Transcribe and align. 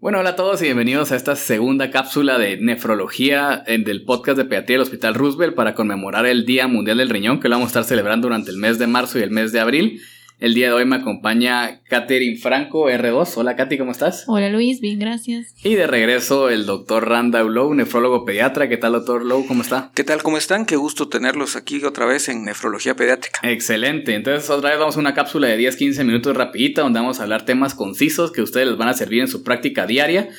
Bueno, 0.00 0.20
hola 0.20 0.30
a 0.30 0.36
todos 0.36 0.62
y 0.62 0.64
bienvenidos 0.64 1.12
a 1.12 1.16
esta 1.16 1.36
segunda 1.36 1.90
cápsula 1.90 2.38
de 2.38 2.56
nefrología 2.56 3.64
del 3.66 4.02
podcast 4.06 4.38
de 4.38 4.46
pediatría 4.46 4.78
del 4.78 4.84
Hospital 4.84 5.14
Roosevelt 5.14 5.54
para 5.54 5.74
conmemorar 5.74 6.24
el 6.24 6.46
Día 6.46 6.66
Mundial 6.68 6.96
del 6.96 7.10
Riñón 7.10 7.38
que 7.38 7.50
lo 7.50 7.56
vamos 7.56 7.66
a 7.66 7.68
estar 7.68 7.84
celebrando 7.84 8.28
durante 8.28 8.50
el 8.50 8.56
mes 8.56 8.78
de 8.78 8.86
marzo 8.86 9.18
y 9.18 9.22
el 9.22 9.30
mes 9.30 9.52
de 9.52 9.60
abril. 9.60 10.00
El 10.40 10.54
día 10.54 10.68
de 10.68 10.72
hoy 10.72 10.86
me 10.86 10.96
acompaña 10.96 11.82
Katherine 11.86 12.38
Franco, 12.38 12.88
R2. 12.88 13.32
Hola 13.36 13.56
Katy, 13.56 13.76
¿cómo 13.76 13.92
estás? 13.92 14.24
Hola 14.26 14.48
Luis, 14.48 14.80
bien, 14.80 14.98
gracias. 14.98 15.54
Y 15.62 15.74
de 15.74 15.86
regreso 15.86 16.48
el 16.48 16.64
doctor 16.64 17.06
Randall 17.06 17.52
Lowe, 17.52 17.74
nefrólogo 17.74 18.24
pediatra. 18.24 18.66
¿Qué 18.66 18.78
tal, 18.78 18.92
doctor 18.92 19.22
Lowe? 19.22 19.46
¿Cómo 19.46 19.60
está? 19.60 19.90
¿Qué 19.94 20.02
tal? 20.02 20.22
¿Cómo 20.22 20.38
están? 20.38 20.64
Qué 20.64 20.76
gusto 20.76 21.10
tenerlos 21.10 21.56
aquí 21.56 21.84
otra 21.84 22.06
vez 22.06 22.30
en 22.30 22.42
nefrología 22.46 22.96
pediátrica. 22.96 23.40
Excelente. 23.42 24.14
Entonces 24.14 24.48
otra 24.48 24.70
vez 24.70 24.78
vamos 24.78 24.96
a 24.96 25.00
una 25.00 25.12
cápsula 25.12 25.46
de 25.48 25.58
10-15 25.58 26.06
minutos 26.06 26.34
rapidita 26.34 26.80
donde 26.80 27.00
vamos 27.00 27.20
a 27.20 27.24
hablar 27.24 27.44
temas 27.44 27.74
concisos 27.74 28.32
que 28.32 28.40
ustedes 28.40 28.66
les 28.66 28.78
van 28.78 28.88
a 28.88 28.94
servir 28.94 29.20
en 29.20 29.28
su 29.28 29.42
práctica 29.42 29.84
diaria. 29.84 30.30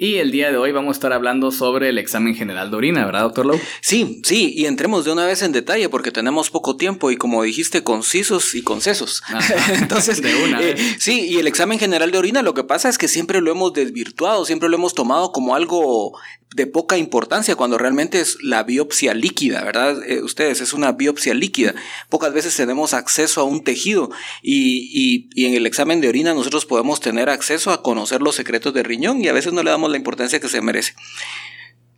Y 0.00 0.18
el 0.18 0.30
día 0.30 0.52
de 0.52 0.56
hoy 0.56 0.70
vamos 0.70 0.90
a 0.90 0.96
estar 0.96 1.12
hablando 1.12 1.50
sobre 1.50 1.88
el 1.88 1.98
examen 1.98 2.36
general 2.36 2.70
de 2.70 2.76
orina, 2.76 3.04
¿verdad, 3.04 3.22
doctor 3.22 3.46
Lowe? 3.46 3.60
Sí, 3.80 4.20
sí, 4.22 4.54
y 4.56 4.66
entremos 4.66 5.04
de 5.04 5.10
una 5.10 5.26
vez 5.26 5.42
en 5.42 5.50
detalle 5.50 5.88
porque 5.88 6.12
tenemos 6.12 6.50
poco 6.50 6.76
tiempo 6.76 7.10
y 7.10 7.16
como 7.16 7.42
dijiste, 7.42 7.82
concisos 7.82 8.54
y 8.54 8.62
concesos. 8.62 9.24
Entonces, 9.74 10.22
de 10.22 10.32
una 10.44 10.62
eh, 10.62 10.76
sí, 11.00 11.26
y 11.28 11.38
el 11.38 11.48
examen 11.48 11.80
general 11.80 12.12
de 12.12 12.18
orina 12.18 12.42
lo 12.42 12.54
que 12.54 12.62
pasa 12.62 12.88
es 12.88 12.96
que 12.96 13.08
siempre 13.08 13.40
lo 13.40 13.50
hemos 13.50 13.72
desvirtuado, 13.72 14.44
siempre 14.44 14.68
lo 14.68 14.76
hemos 14.76 14.94
tomado 14.94 15.32
como 15.32 15.56
algo 15.56 16.16
de 16.54 16.66
poca 16.66 16.96
importancia 16.96 17.56
cuando 17.56 17.76
realmente 17.76 18.20
es 18.20 18.38
la 18.42 18.62
biopsia 18.62 19.12
líquida, 19.12 19.62
¿verdad? 19.64 20.02
Eh, 20.08 20.22
ustedes, 20.22 20.62
es 20.62 20.72
una 20.72 20.92
biopsia 20.92 21.34
líquida. 21.34 21.74
Pocas 22.08 22.32
veces 22.32 22.56
tenemos 22.56 22.94
acceso 22.94 23.42
a 23.42 23.44
un 23.44 23.64
tejido 23.64 24.10
y, 24.42 25.28
y, 25.34 25.44
en 25.44 25.54
el 25.54 25.66
examen 25.66 26.00
de 26.00 26.08
orina 26.08 26.32
nosotros 26.32 26.64
podemos 26.64 27.00
tener 27.00 27.28
acceso 27.28 27.70
a 27.70 27.82
conocer 27.82 28.22
los 28.22 28.34
secretos 28.34 28.72
del 28.72 28.84
riñón 28.84 29.22
y 29.22 29.28
a 29.28 29.32
veces 29.32 29.52
no 29.52 29.62
le 29.62 29.70
damos 29.70 29.87
la 29.90 29.96
importancia 29.96 30.40
que 30.40 30.48
se 30.48 30.60
merece. 30.60 30.94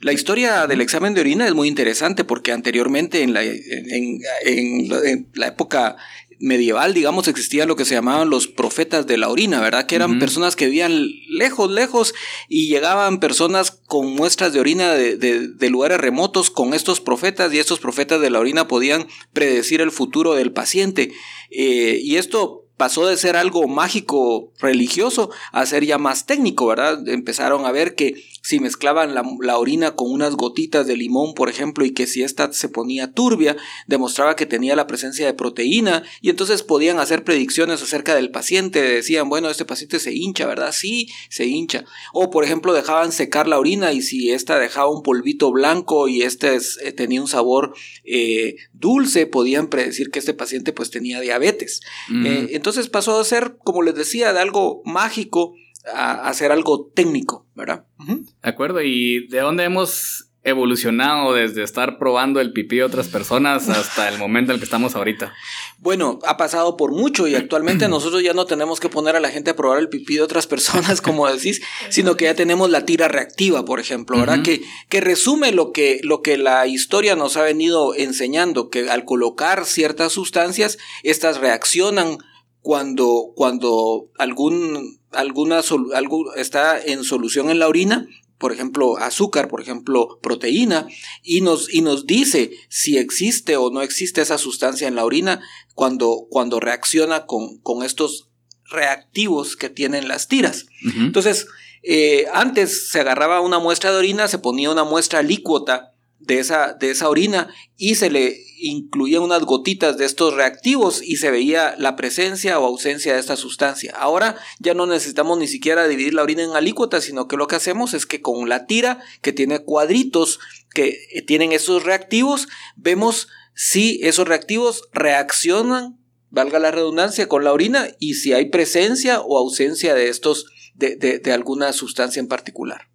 La 0.01 0.13
historia 0.13 0.67
del 0.67 0.81
examen 0.81 1.13
de 1.13 1.21
orina 1.21 1.47
es 1.47 1.55
muy 1.55 1.69
interesante 1.69 2.25
porque 2.25 2.53
anteriormente 2.53 3.23
en 3.23 3.35
la, 3.35 3.45
en, 3.45 4.21
en 4.45 5.29
la 5.35 5.49
época 5.49 5.97
medieval, 6.41 6.95
digamos, 6.95 7.29
existían 7.29 7.69
lo 7.69 7.77
que 7.77 7.85
se 7.85 7.95
llamaban 7.95 8.31
los 8.31 8.49
profetas 8.49 9.07
de 9.07 9.19
la 9.19 9.29
orina, 9.29 9.61
¿verdad? 9.61 9.85
Que 9.85 9.95
eran 9.95 10.19
personas 10.19 10.57
que 10.57 10.67
vivían 10.67 11.07
lejos, 11.29 11.71
lejos 11.71 12.15
y 12.49 12.69
llegaban 12.69 13.21
personas 13.21 13.71
con 13.71 14.07
muestras 14.15 14.55
de 14.55 14.61
orina 14.61 14.95
de, 14.95 15.17
de, 15.17 15.71
lugares 15.71 16.01
remotos 16.01 16.51
con 16.51 16.73
estos 16.73 17.01
profetas 17.01 17.53
y 17.53 17.59
estos 17.59 17.79
profetas 17.79 18.21
de 18.23 18.31
la 18.31 18.41
orina 18.41 18.67
podían 18.67 19.07
predecir 19.35 19.83
el 19.83 19.91
futuro 19.91 20.35
del 20.35 20.53
paciente. 20.53 21.13
Eh, 21.51 22.01
y 22.03 22.17
esto 22.17 22.65
pasó 22.81 23.07
de 23.07 23.19
ser 23.19 23.37
algo 23.37 23.69
mágico 23.69 24.55
religioso 24.59 25.29
a 25.53 25.67
ser 25.67 25.85
ya 25.85 25.99
más 25.99 26.25
técnico, 26.25 26.67
¿verdad? 26.67 27.07
Empezaron 27.09 27.67
a 27.67 27.73
ver 27.73 27.95
que 27.95 28.25
si 28.43 28.59
mezclaban 28.59 29.15
la, 29.15 29.59
orina 29.59 29.95
con 29.95 30.11
unas 30.11 30.35
gotitas 30.35 30.87
de 30.87 30.97
limón, 30.97 31.35
por 31.35 31.51
ejemplo, 31.51 31.85
y 31.85 31.93
que 31.93 32.07
si 32.07 32.23
ésta 32.23 32.51
se 32.55 32.71
ponía 32.71 33.13
turbia, 33.13 33.59
demostraba 33.87 34.35
que 34.35 34.47
tenía 34.47 34.75
la 34.77 34.87
presencia 34.87 35.27
de 35.27 35.35
proteína, 35.35 36.05
y 36.23 36.31
entonces 36.31 36.63
podían 36.63 36.99
hacer 36.99 37.23
predicciones 37.23 37.83
acerca 37.83 38.15
del 38.15 38.31
paciente, 38.31 38.81
decían, 38.81 39.29
bueno, 39.29 39.51
este 39.51 39.67
paciente 39.67 40.01
se 40.01 40.15
hincha, 40.15 40.47
¿verdad? 40.47 40.73
Sí, 40.73 41.09
se 41.29 41.45
hincha. 41.45 41.85
O, 42.15 42.31
por 42.31 42.45
ejemplo, 42.45 42.73
dejaban 42.73 43.13
secar 43.13 43.47
la 43.47 43.59
orina 43.59 43.93
y 43.93 44.01
si 44.01 44.31
ésta 44.31 44.59
dejaba 44.59 44.91
un 44.91 45.03
polvito 45.03 45.53
blanco 45.53 46.09
y 46.09 46.23
este 46.23 46.57
eh, 46.57 46.93
tenía 46.93 47.21
un 47.21 47.29
sabor 47.29 47.75
eh, 48.05 48.57
dulce, 48.73 49.27
podían 49.27 49.69
predecir 49.69 50.11
que 50.11 50.19
este 50.19 50.33
paciente 50.33 50.73
pues 50.73 50.91
tenía 50.91 51.21
diabetes. 51.21 51.83
Eh, 52.25 52.49
entonces 52.53 52.70
pasó 52.91 53.19
a 53.19 53.25
ser, 53.25 53.57
como 53.63 53.83
les 53.83 53.95
decía, 53.95 54.33
de 54.33 54.41
algo 54.41 54.83
mágico 54.85 55.55
a 55.93 56.29
hacer 56.29 56.53
algo 56.53 56.91
técnico, 56.95 57.47
¿verdad? 57.55 57.85
De 58.07 58.49
acuerdo, 58.49 58.83
¿y 58.83 59.27
de 59.29 59.41
dónde 59.41 59.65
hemos 59.65 60.31
evolucionado 60.43 61.35
desde 61.35 61.63
estar 61.63 61.99
probando 61.99 62.41
el 62.41 62.53
pipí 62.53 62.77
de 62.77 62.85
otras 62.85 63.09
personas 63.09 63.69
hasta 63.69 64.09
el 64.09 64.19
momento 64.19 64.53
en 64.53 64.55
el 64.55 64.61
que 64.61 64.65
estamos 64.65 64.97
ahorita? 64.97 65.35
Bueno, 65.79 66.19
ha 66.27 66.39
pasado 66.39 66.79
por 66.79 66.93
mucho 66.93 67.29
y 67.29 67.35
actualmente 67.35 67.89
nosotros 67.89 68.23
ya 68.23 68.33
no 68.33 68.47
tenemos 68.47 68.81
que 68.81 68.89
poner 68.89 69.17
a 69.17 69.21
la 69.21 69.29
gente 69.29 69.51
a 69.51 69.57
probar 69.57 69.79
el 69.79 69.91
pipí 69.91 70.15
de 70.15 70.23
otras 70.23 70.47
personas, 70.47 71.01
como 71.03 71.31
decís, 71.31 71.61
sino 71.91 72.17
que 72.17 72.25
ya 72.25 72.35
tenemos 72.35 72.71
la 72.71 72.87
tira 72.87 73.09
reactiva, 73.09 73.65
por 73.65 73.81
ejemplo, 73.81 74.19
¿verdad? 74.19 74.43
que, 74.43 74.63
que 74.89 75.01
resume 75.01 75.53
lo 75.53 75.73
que, 75.73 76.01
lo 76.03 76.23
que 76.23 76.39
la 76.39 76.67
historia 76.67 77.17
nos 77.17 77.37
ha 77.37 77.43
venido 77.43 77.95
enseñando, 77.95 78.71
que 78.71 78.89
al 78.89 79.05
colocar 79.05 79.67
ciertas 79.67 80.13
sustancias, 80.13 80.79
estas 81.03 81.39
reaccionan 81.39 82.19
cuando, 82.63 83.33
cuando 83.35 84.11
algún 84.19 85.01
alguna 85.13 85.61
algo 85.95 86.35
está 86.35 86.81
en 86.81 87.05
solución 87.05 87.51
en 87.51 87.59
la 87.59 87.69
orina, 87.69 88.07
por 88.39 88.53
ejemplo, 88.53 88.97
azúcar, 88.97 89.49
por 89.49 89.61
ejemplo, 89.61 90.19
proteína, 90.23 90.87
y 91.23 91.43
nos, 91.43 91.73
y 91.73 91.83
nos 91.83 92.07
dice 92.07 92.53
si 92.69 92.97
existe 92.97 93.57
o 93.57 93.71
no 93.71 93.83
existe 93.83 94.23
esa 94.23 94.39
sustancia 94.39 94.89
en 94.89 94.95
la 94.95 95.05
orina 95.05 95.41
cuando, 95.75 96.27
cuando 96.31 96.59
reacciona 96.59 97.27
con, 97.27 97.59
con 97.59 97.83
estos 97.85 98.31
reactivos 98.65 99.57
que 99.57 99.69
tienen 99.69 100.09
las 100.09 100.29
tiras. 100.29 100.67
Entonces, 100.97 101.49
eh, 101.83 102.27
antes 102.33 102.91
se 102.91 103.01
agarraba 103.01 103.41
una 103.41 103.59
muestra 103.59 103.91
de 103.91 103.99
orina, 103.99 104.29
se 104.29 104.39
ponía 104.39 104.71
una 104.71 104.85
muestra 104.85 105.19
alícuota 105.19 105.93
de 106.21 106.39
esa, 106.39 106.75
de 106.75 106.91
esa 106.91 107.09
orina 107.09 107.53
y 107.77 107.97
se 107.97 108.11
le 108.11 108.45
incluían 108.59 109.23
unas 109.23 109.43
gotitas 109.43 109.97
de 109.97 110.05
estos 110.05 110.35
reactivos 110.35 111.03
y 111.03 111.17
se 111.17 111.31
veía 111.31 111.75
la 111.79 111.97
presencia 111.97 112.59
o 112.59 112.67
ausencia 112.67 113.15
de 113.15 113.21
esta 113.21 113.37
sustancia. 113.37 113.95
Ahora 113.97 114.37
ya 114.59 114.75
no 114.75 114.87
necesitamos 114.87 115.39
ni 115.39 115.49
siquiera 115.49 115.89
dividir 115.89 116.15
la 116.15 116.23
orina 116.23 116.45
en 116.45 116.51
alícuotas, 116.51 117.05
sino 117.05 117.27
que 117.27 117.39
lo 117.39 117.47
que 117.47 117.57
hacemos 117.57 117.95
es 117.95 118.05
que 118.05 118.21
con 118.21 118.49
la 118.49 118.67
tira 118.67 119.01
que 119.23 119.33
tiene 119.33 119.61
cuadritos 119.61 120.39
que 120.75 121.25
tienen 121.27 121.53
esos 121.53 121.83
reactivos, 121.83 122.47
vemos 122.77 123.29
si 123.55 123.99
esos 124.03 124.29
reactivos 124.29 124.85
reaccionan, 124.93 125.99
valga 126.29 126.61
la 126.61 126.71
redundancia, 126.71 127.29
con 127.29 127.43
la 127.43 127.53
orina 127.53 127.89
y 127.99 128.15
si 128.15 128.35
hay 128.35 128.51
presencia 128.51 129.21
o 129.21 129.37
ausencia 129.37 129.95
de 129.95 130.09
estos, 130.11 130.47
de, 130.75 130.97
de 130.97 131.33
alguna 131.33 131.73
sustancia 131.73 132.21
en 132.21 132.29
particular. 132.29 132.89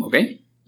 Ok. 0.00 0.16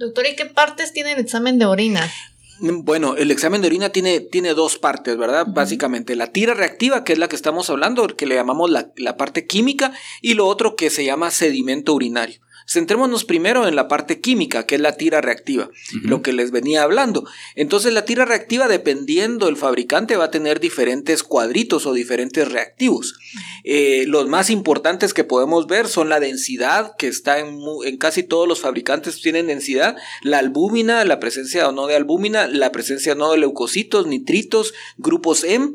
Doctor, 0.02 0.26
¿y 0.26 0.34
qué 0.34 0.46
partes 0.46 0.92
tiene 0.92 1.12
el 1.12 1.20
examen 1.20 1.60
de 1.60 1.66
orina? 1.66 2.10
Bueno, 2.58 3.14
el 3.14 3.30
examen 3.30 3.60
de 3.60 3.68
orina 3.68 3.90
tiene, 3.90 4.18
tiene 4.18 4.52
dos 4.52 4.76
partes, 4.76 5.16
¿verdad? 5.16 5.46
Básicamente, 5.48 6.16
la 6.16 6.26
tira 6.26 6.54
reactiva, 6.54 7.04
que 7.04 7.12
es 7.12 7.20
la 7.20 7.28
que 7.28 7.36
estamos 7.36 7.70
hablando, 7.70 8.08
que 8.08 8.26
le 8.26 8.34
llamamos 8.34 8.68
la, 8.68 8.90
la 8.96 9.16
parte 9.16 9.46
química, 9.46 9.92
y 10.20 10.34
lo 10.34 10.48
otro 10.48 10.74
que 10.74 10.90
se 10.90 11.04
llama 11.04 11.30
sedimento 11.30 11.94
urinario. 11.94 12.40
Centrémonos 12.66 13.24
primero 13.24 13.66
en 13.66 13.76
la 13.76 13.88
parte 13.88 14.20
química, 14.20 14.66
que 14.66 14.76
es 14.76 14.80
la 14.80 14.96
tira 14.96 15.20
reactiva, 15.20 15.70
lo 16.02 16.22
que 16.22 16.32
les 16.32 16.50
venía 16.50 16.82
hablando. 16.82 17.26
Entonces 17.54 17.92
la 17.92 18.04
tira 18.04 18.24
reactiva, 18.24 18.68
dependiendo 18.68 19.46
del 19.46 19.56
fabricante, 19.56 20.16
va 20.16 20.26
a 20.26 20.30
tener 20.30 20.60
diferentes 20.60 21.22
cuadritos 21.22 21.86
o 21.86 21.92
diferentes 21.92 22.50
reactivos. 22.50 23.14
Eh, 23.64 24.04
los 24.06 24.28
más 24.28 24.50
importantes 24.50 25.14
que 25.14 25.24
podemos 25.24 25.66
ver 25.66 25.88
son 25.88 26.08
la 26.08 26.20
densidad, 26.20 26.96
que 26.96 27.08
está 27.08 27.38
en, 27.38 27.58
en, 27.84 27.96
casi 27.96 28.22
todos 28.22 28.48
los 28.48 28.60
fabricantes 28.60 29.20
tienen 29.20 29.48
densidad, 29.48 29.96
la 30.22 30.38
albúmina, 30.38 31.04
la 31.04 31.20
presencia 31.20 31.68
o 31.68 31.72
no 31.72 31.86
de 31.86 31.96
albúmina, 31.96 32.46
la 32.46 32.72
presencia 32.72 33.12
o 33.12 33.16
no 33.16 33.32
de 33.32 33.38
leucocitos, 33.38 34.06
nitritos, 34.06 34.74
grupos 34.98 35.44
M, 35.44 35.74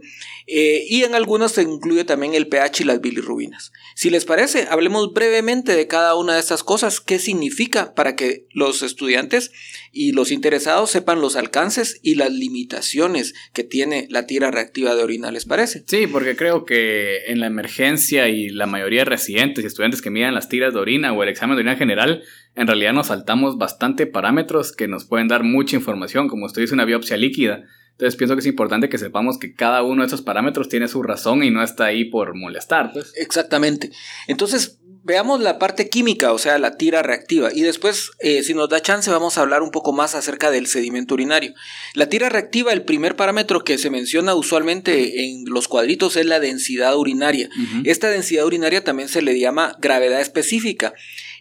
eh, 0.49 0.85
y 0.87 1.03
en 1.03 1.13
algunos 1.13 1.51
se 1.51 1.63
incluye 1.63 2.05
también 2.05 2.33
el 2.33 2.47
pH 2.47 2.81
y 2.81 2.85
las 2.85 3.01
bilirrubinas. 3.01 3.73
Si 3.95 4.09
les 4.09 4.23
parece, 4.23 4.67
hablemos 4.69 5.13
brevemente 5.13 5.75
de 5.75 5.87
cada 5.87 6.15
una 6.15 6.35
de 6.35 6.39
estas 6.39 6.63
cosas, 6.63 7.01
qué 7.01 7.19
significa 7.19 7.93
para 7.93 8.15
que 8.15 8.47
los 8.53 8.81
estudiantes 8.81 9.51
y 9.91 10.13
los 10.13 10.31
interesados 10.31 10.89
sepan 10.89 11.19
los 11.19 11.35
alcances 11.35 11.99
y 12.01 12.15
las 12.15 12.31
limitaciones 12.31 13.33
que 13.53 13.65
tiene 13.65 14.07
la 14.09 14.25
tira 14.25 14.49
reactiva 14.49 14.95
de 14.95 15.03
orina, 15.03 15.31
¿les 15.31 15.43
parece? 15.43 15.83
Sí, 15.85 16.07
porque 16.07 16.37
creo 16.37 16.63
que 16.63 17.25
en 17.27 17.41
la 17.41 17.47
emergencia 17.47 18.29
y 18.29 18.47
la 18.47 18.67
mayoría 18.67 19.01
de 19.01 19.05
residentes 19.05 19.65
y 19.65 19.67
estudiantes 19.67 20.01
que 20.01 20.11
miran 20.11 20.33
las 20.33 20.47
tiras 20.47 20.73
de 20.73 20.79
orina 20.79 21.11
o 21.11 21.23
el 21.23 21.29
examen 21.29 21.57
de 21.57 21.61
orina 21.61 21.75
general, 21.75 22.23
en 22.55 22.67
realidad 22.67 22.93
nos 22.93 23.07
saltamos 23.07 23.57
bastante 23.57 24.07
parámetros 24.07 24.71
que 24.71 24.87
nos 24.87 25.03
pueden 25.03 25.27
dar 25.27 25.43
mucha 25.43 25.75
información, 25.75 26.29
como 26.29 26.45
usted 26.45 26.61
dice, 26.61 26.73
una 26.73 26.85
biopsia 26.85 27.17
líquida. 27.17 27.65
Entonces 27.97 28.15
pienso 28.15 28.35
que 28.35 28.41
es 28.41 28.45
importante 28.45 28.89
que 28.89 28.99
sepamos 28.99 29.39
que 29.39 29.55
cada 29.55 29.81
uno 29.81 30.03
de 30.03 30.07
esos 30.07 30.21
parámetros 30.21 30.69
tiene 30.69 30.87
su 30.87 31.01
razón 31.01 31.43
y 31.43 31.49
no 31.49 31.63
está 31.63 31.85
ahí 31.85 32.05
por 32.05 32.35
molestar. 32.35 32.91
Pues. 32.93 33.11
Exactamente. 33.15 33.89
Entonces, 34.27 34.77
veamos 35.03 35.41
la 35.41 35.57
parte 35.57 35.89
química, 35.89 36.31
o 36.31 36.37
sea, 36.37 36.59
la 36.59 36.77
tira 36.77 37.01
reactiva. 37.01 37.49
Y 37.51 37.61
después, 37.61 38.11
eh, 38.19 38.43
si 38.43 38.53
nos 38.53 38.69
da 38.69 38.83
chance, 38.83 39.09
vamos 39.09 39.37
a 39.37 39.41
hablar 39.41 39.63
un 39.63 39.71
poco 39.71 39.93
más 39.93 40.13
acerca 40.13 40.51
del 40.51 40.67
sedimento 40.67 41.15
urinario. 41.15 41.55
La 41.95 42.07
tira 42.07 42.29
reactiva, 42.29 42.71
el 42.71 42.83
primer 42.83 43.15
parámetro 43.15 43.63
que 43.63 43.79
se 43.79 43.89
menciona 43.89 44.35
usualmente 44.35 45.23
en 45.23 45.45
los 45.45 45.67
cuadritos 45.67 46.17
es 46.17 46.27
la 46.27 46.39
densidad 46.39 46.95
urinaria. 46.95 47.49
Esta 47.83 48.09
densidad 48.09 48.45
urinaria 48.45 48.83
también 48.83 49.09
se 49.09 49.23
le 49.23 49.39
llama 49.39 49.75
gravedad 49.79 50.21
específica. 50.21 50.93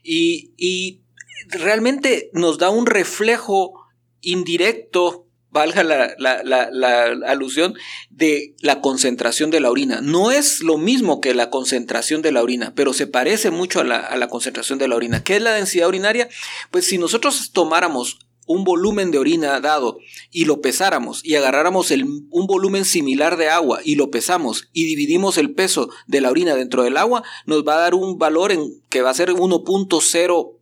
y 0.03 1.03
realmente 1.49 2.31
nos 2.33 2.59
da 2.59 2.71
un 2.71 2.87
reflejo 2.87 3.73
indirecto 4.21 5.26
valga 5.57 5.83
la, 5.83 7.19
alusión, 7.27 7.75
de 8.11 8.55
la 8.61 8.81
concentración 8.81 9.51
de 9.51 9.61
la 9.61 9.71
orina. 9.71 10.01
No 10.03 10.31
es 10.31 10.61
lo 10.61 10.77
mismo 10.77 11.21
que 11.21 11.35
la 11.35 11.49
concentración 11.49 12.21
de 12.21 12.31
la 12.31 12.43
orina, 12.43 12.75
pero 12.77 12.93
se 12.93 13.07
parece 13.07 13.51
mucho 13.51 13.81
a 13.81 13.85
la, 13.85 14.29
concentración 14.29 14.79
de 14.79 14.87
la 14.87 14.97
orina. 14.97 15.25
¿Qué 15.25 15.37
es 15.37 15.43
la 15.43 15.55
densidad 15.55 15.89
urinaria? 15.89 16.29
Pues 16.71 16.87
si 16.87 16.99
nosotros 16.99 17.53
tomáramos 17.53 18.19
un 18.47 18.65
volumen 18.65 19.11
de 19.11 19.19
orina 19.19 19.59
dado 19.61 19.99
y 20.31 20.45
lo 20.45 20.61
pesáramos 20.61 21.25
y 21.25 21.35
agarráramos 21.35 21.91
un 21.91 22.47
volumen 22.47 22.85
similar 22.85 23.37
de 23.37 23.49
agua 23.49 23.81
y 23.83 23.97
lo 23.97 24.11
pesamos 24.11 24.69
y 24.73 24.85
dividimos 24.85 25.37
el 25.37 25.53
peso 25.53 25.89
de 26.07 26.21
la 26.21 26.31
orina 26.31 26.55
dentro 26.55 26.85
del 26.85 26.97
agua, 26.97 27.25
nos 27.47 27.67
va 27.67 27.77
a 27.77 27.81
dar 27.81 27.95
un 27.95 28.19
valor 28.19 28.53
que 28.89 29.03
va 29.03 29.11
a 29.11 29.15
ser 29.15 29.31
1.0 29.31 30.56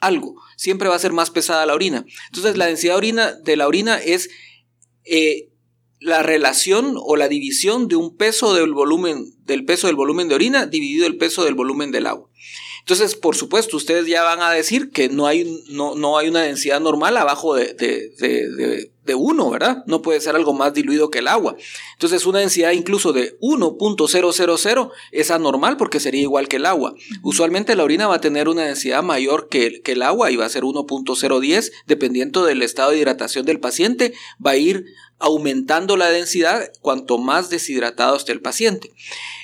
algo. 0.00 0.36
Siempre 0.56 0.88
va 0.88 0.96
a 0.96 1.00
ser 1.00 1.12
más 1.12 1.30
pesada 1.30 1.66
la 1.66 1.74
orina. 1.74 2.04
Entonces 2.26 2.56
la 2.56 2.66
densidad 2.66 2.96
orina, 2.96 3.32
de 3.32 3.56
la 3.56 3.66
orina 3.66 3.98
es 3.98 4.30
eh, 5.04 5.50
la 6.00 6.22
relación 6.22 6.94
o 6.96 7.16
la 7.16 7.28
división 7.28 7.88
de 7.88 7.96
un 7.96 8.16
peso 8.16 8.54
del 8.54 8.72
volumen, 8.72 9.34
del 9.44 9.64
peso 9.64 9.86
del 9.86 9.96
volumen 9.96 10.28
de 10.28 10.34
orina 10.34 10.66
dividido 10.66 11.06
el 11.06 11.16
peso 11.16 11.44
del 11.44 11.54
volumen 11.54 11.90
del 11.90 12.06
agua. 12.06 12.28
Entonces, 12.80 13.16
por 13.16 13.36
supuesto, 13.36 13.76
ustedes 13.76 14.06
ya 14.06 14.22
van 14.22 14.40
a 14.40 14.50
decir 14.50 14.90
que 14.90 15.10
no 15.10 15.26
hay, 15.26 15.62
no, 15.68 15.94
no 15.94 16.16
hay 16.16 16.28
una 16.28 16.40
densidad 16.40 16.80
normal 16.80 17.18
abajo 17.18 17.54
de, 17.54 17.74
de, 17.74 18.08
de, 18.18 18.90
de, 19.08 19.16
1, 19.16 19.50
¿verdad? 19.50 19.82
No 19.86 20.02
puede 20.02 20.20
ser 20.20 20.36
algo 20.36 20.52
más 20.52 20.72
diluido 20.72 21.10
que 21.10 21.18
el 21.18 21.26
agua. 21.26 21.56
Entonces, 21.94 22.26
una 22.26 22.38
densidad 22.38 22.70
incluso 22.70 23.12
de 23.12 23.36
1.000 23.40 24.90
es 25.10 25.30
anormal 25.30 25.76
porque 25.76 25.98
sería 25.98 26.20
igual 26.20 26.46
que 26.46 26.56
el 26.56 26.66
agua. 26.66 26.94
Usualmente 27.22 27.74
la 27.74 27.84
orina 27.84 28.06
va 28.06 28.16
a 28.16 28.20
tener 28.20 28.48
una 28.48 28.62
densidad 28.62 29.02
mayor 29.02 29.48
que, 29.48 29.82
que 29.82 29.92
el 29.92 30.02
agua 30.02 30.30
y 30.30 30.36
va 30.36 30.44
a 30.44 30.48
ser 30.48 30.62
1.010, 30.62 31.72
dependiendo 31.86 32.44
del 32.44 32.62
estado 32.62 32.90
de 32.90 32.98
hidratación 32.98 33.44
del 33.44 33.58
paciente, 33.58 34.12
va 34.44 34.52
a 34.52 34.56
ir 34.56 34.86
aumentando 35.18 35.96
la 35.96 36.10
densidad 36.10 36.70
cuanto 36.80 37.18
más 37.18 37.50
deshidratado 37.50 38.16
esté 38.16 38.32
el 38.32 38.40
paciente. 38.40 38.92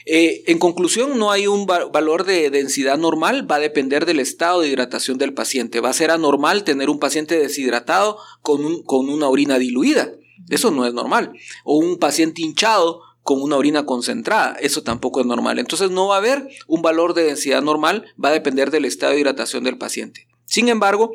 Eh, 0.07 0.45
en 0.47 0.59
conclusión, 0.59 1.19
no 1.19 1.31
hay 1.31 1.47
un 1.47 1.67
valor 1.67 2.25
de 2.25 2.51
densidad 2.51 2.99
normal, 2.99 3.51
va 3.51 3.57
a 3.57 3.61
depender 3.61 4.07
del 4.07 4.21
estado 4.21 4.61
de 4.61 4.69
hidratación 4.69 5.19
del 5.19 5.35
paciente. 5.35 5.81
Va 5.81 5.91
a 5.91 5.95
ser 5.95 6.11
anormal 6.11 6.65
tener 6.65 6.91
un 6.91 6.99
paciente 6.99 7.39
deshidratado 7.39 8.19
con, 8.43 8.83
con 8.83 9.09
una 9.09 9.29
orina 9.29 9.59
diluida. 9.59 10.13
Eso 10.51 10.71
no 10.71 10.87
es 10.87 10.93
normal. 10.93 11.33
O 11.65 11.79
un 11.79 11.99
paciente 11.99 12.43
hinchado 12.43 13.01
con 13.23 13.41
una 13.41 13.57
orina 13.57 13.87
concentrada. 13.87 14.57
Eso 14.61 14.83
tampoco 14.83 15.21
es 15.21 15.27
normal. 15.27 15.59
Entonces 15.59 15.91
no 15.91 16.09
va 16.09 16.17
a 16.17 16.19
haber 16.19 16.49
un 16.67 16.83
valor 16.83 17.15
de 17.15 17.25
densidad 17.25 17.63
normal, 17.63 18.05
va 18.23 18.29
a 18.29 18.33
depender 18.33 18.71
del 18.71 18.85
estado 18.85 19.15
de 19.15 19.21
hidratación 19.21 19.65
del 19.65 19.79
paciente. 19.79 20.29
Sin 20.45 20.69
embargo, 20.69 21.13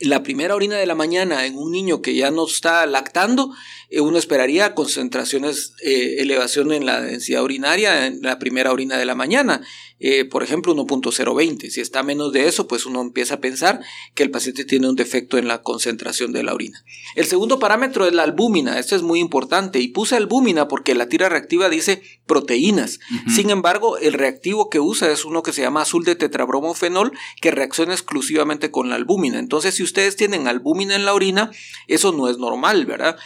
la 0.00 0.22
primera 0.22 0.54
orina 0.54 0.76
de 0.76 0.86
la 0.86 0.94
mañana 0.94 1.46
en 1.46 1.56
un 1.56 1.70
niño 1.70 2.02
que 2.02 2.14
ya 2.14 2.30
no 2.30 2.46
está 2.46 2.86
lactando, 2.86 3.50
uno 3.90 4.18
esperaría 4.18 4.74
concentraciones, 4.74 5.74
eh, 5.82 6.16
elevación 6.18 6.72
en 6.72 6.86
la 6.86 7.00
densidad 7.00 7.42
urinaria 7.42 8.06
en 8.06 8.20
la 8.22 8.38
primera 8.38 8.72
orina 8.72 8.98
de 8.98 9.04
la 9.04 9.14
mañana. 9.14 9.62
Eh, 10.00 10.24
por 10.24 10.42
ejemplo, 10.42 10.74
1.020. 10.74 11.70
Si 11.70 11.80
está 11.80 12.02
menos 12.02 12.32
de 12.32 12.46
eso, 12.46 12.66
pues 12.66 12.84
uno 12.84 13.00
empieza 13.00 13.34
a 13.34 13.40
pensar 13.40 13.80
que 14.14 14.22
el 14.22 14.30
paciente 14.30 14.64
tiene 14.64 14.88
un 14.88 14.96
defecto 14.96 15.38
en 15.38 15.48
la 15.48 15.62
concentración 15.62 16.32
de 16.32 16.42
la 16.42 16.52
orina. 16.52 16.84
El 17.14 17.26
segundo 17.26 17.58
parámetro 17.58 18.06
es 18.06 18.12
la 18.12 18.24
albúmina. 18.24 18.78
Esto 18.78 18.96
es 18.96 19.02
muy 19.02 19.20
importante. 19.20 19.80
Y 19.80 19.88
puse 19.88 20.16
albúmina 20.16 20.68
porque 20.68 20.94
la 20.94 21.08
tira 21.08 21.28
reactiva 21.28 21.68
dice 21.68 22.02
proteínas. 22.26 23.00
Sin 23.34 23.50
embargo, 23.50 23.96
el 23.98 24.12
reactivo 24.12 24.68
que 24.68 24.80
usa 24.80 25.10
es 25.10 25.24
uno 25.24 25.42
que 25.42 25.52
se 25.52 25.62
llama 25.62 25.82
azul 25.82 26.04
de 26.04 26.16
tetrabromofenol 26.16 27.12
que 27.40 27.50
reacciona 27.50 27.92
exclusivamente 27.94 28.70
con 28.70 28.90
la 28.90 28.96
albúmina. 28.96 29.38
Entonces, 29.38 29.74
si 29.74 29.82
ustedes 29.82 30.16
tienen 30.16 30.48
albúmina 30.48 30.96
en 30.96 31.04
la 31.04 31.14
orina, 31.14 31.50
eso 31.86 32.12
no 32.12 32.28
es 32.28 32.38
normal, 32.38 32.84
¿verdad? 32.84 33.16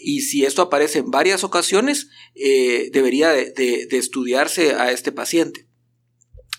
Y 0.00 0.20
si 0.20 0.44
esto 0.44 0.62
aparece 0.62 1.00
en 1.00 1.10
varias 1.10 1.44
ocasiones, 1.44 2.08
eh, 2.34 2.90
debería 2.92 3.30
de 3.30 3.86
estudiarse 3.90 4.74
a 4.74 4.92
este 4.92 5.12
paciente. 5.12 5.66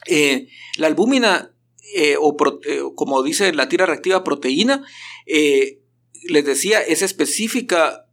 Eh, 0.05 0.47
la 0.77 0.87
albúmina, 0.87 1.53
eh, 1.95 2.15
o 2.19 2.35
eh, 2.65 2.81
como 2.95 3.23
dice 3.23 3.53
la 3.53 3.69
tira 3.69 3.85
reactiva 3.85 4.23
proteína, 4.23 4.85
les 5.25 6.45
decía, 6.45 6.79
es 6.81 7.01
específica 7.01 8.07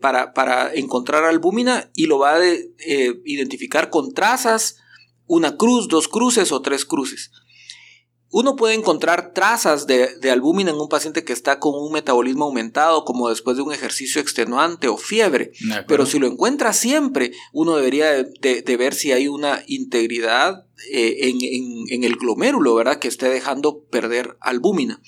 para, 0.00 0.32
para, 0.32 0.72
encontrar 0.74 1.24
albúmina 1.24 1.90
y 1.94 2.06
lo 2.06 2.18
va 2.20 2.36
a 2.36 2.54
identificar 3.24 3.90
con 3.90 4.14
trazas, 4.14 4.78
una 5.26 5.56
cruz, 5.56 5.88
dos 5.88 6.06
cruces 6.06 6.52
o 6.52 6.62
tres 6.62 6.84
cruces. 6.84 7.32
Uno 8.38 8.54
puede 8.54 8.74
encontrar 8.74 9.32
trazas 9.32 9.86
de, 9.86 10.30
albúmina 10.30 10.70
en 10.70 10.76
un 10.76 10.90
paciente 10.90 11.24
que 11.24 11.32
está 11.32 11.58
con 11.58 11.72
un 11.74 11.90
metabolismo 11.90 12.44
aumentado, 12.44 13.06
como 13.06 13.30
después 13.30 13.56
de 13.56 13.62
un 13.62 13.72
ejercicio 13.72 14.20
extenuante 14.20 14.88
o 14.88 14.98
fiebre. 14.98 15.52
Pero 15.88 16.04
si 16.04 16.18
lo 16.18 16.26
encuentra 16.26 16.74
siempre, 16.74 17.32
uno 17.54 17.76
debería 17.76 18.12
de, 18.12 18.76
ver 18.76 18.92
si 18.92 19.10
hay 19.12 19.26
una 19.26 19.62
integridad 19.68 20.66
eh, 20.92 21.32
en, 21.88 22.04
el 22.04 22.16
glomérulo, 22.16 22.74
¿verdad? 22.74 22.98
Que 22.98 23.08
esté 23.08 23.30
dejando 23.30 23.84
perder 23.84 24.36
albúmina. 24.42 25.00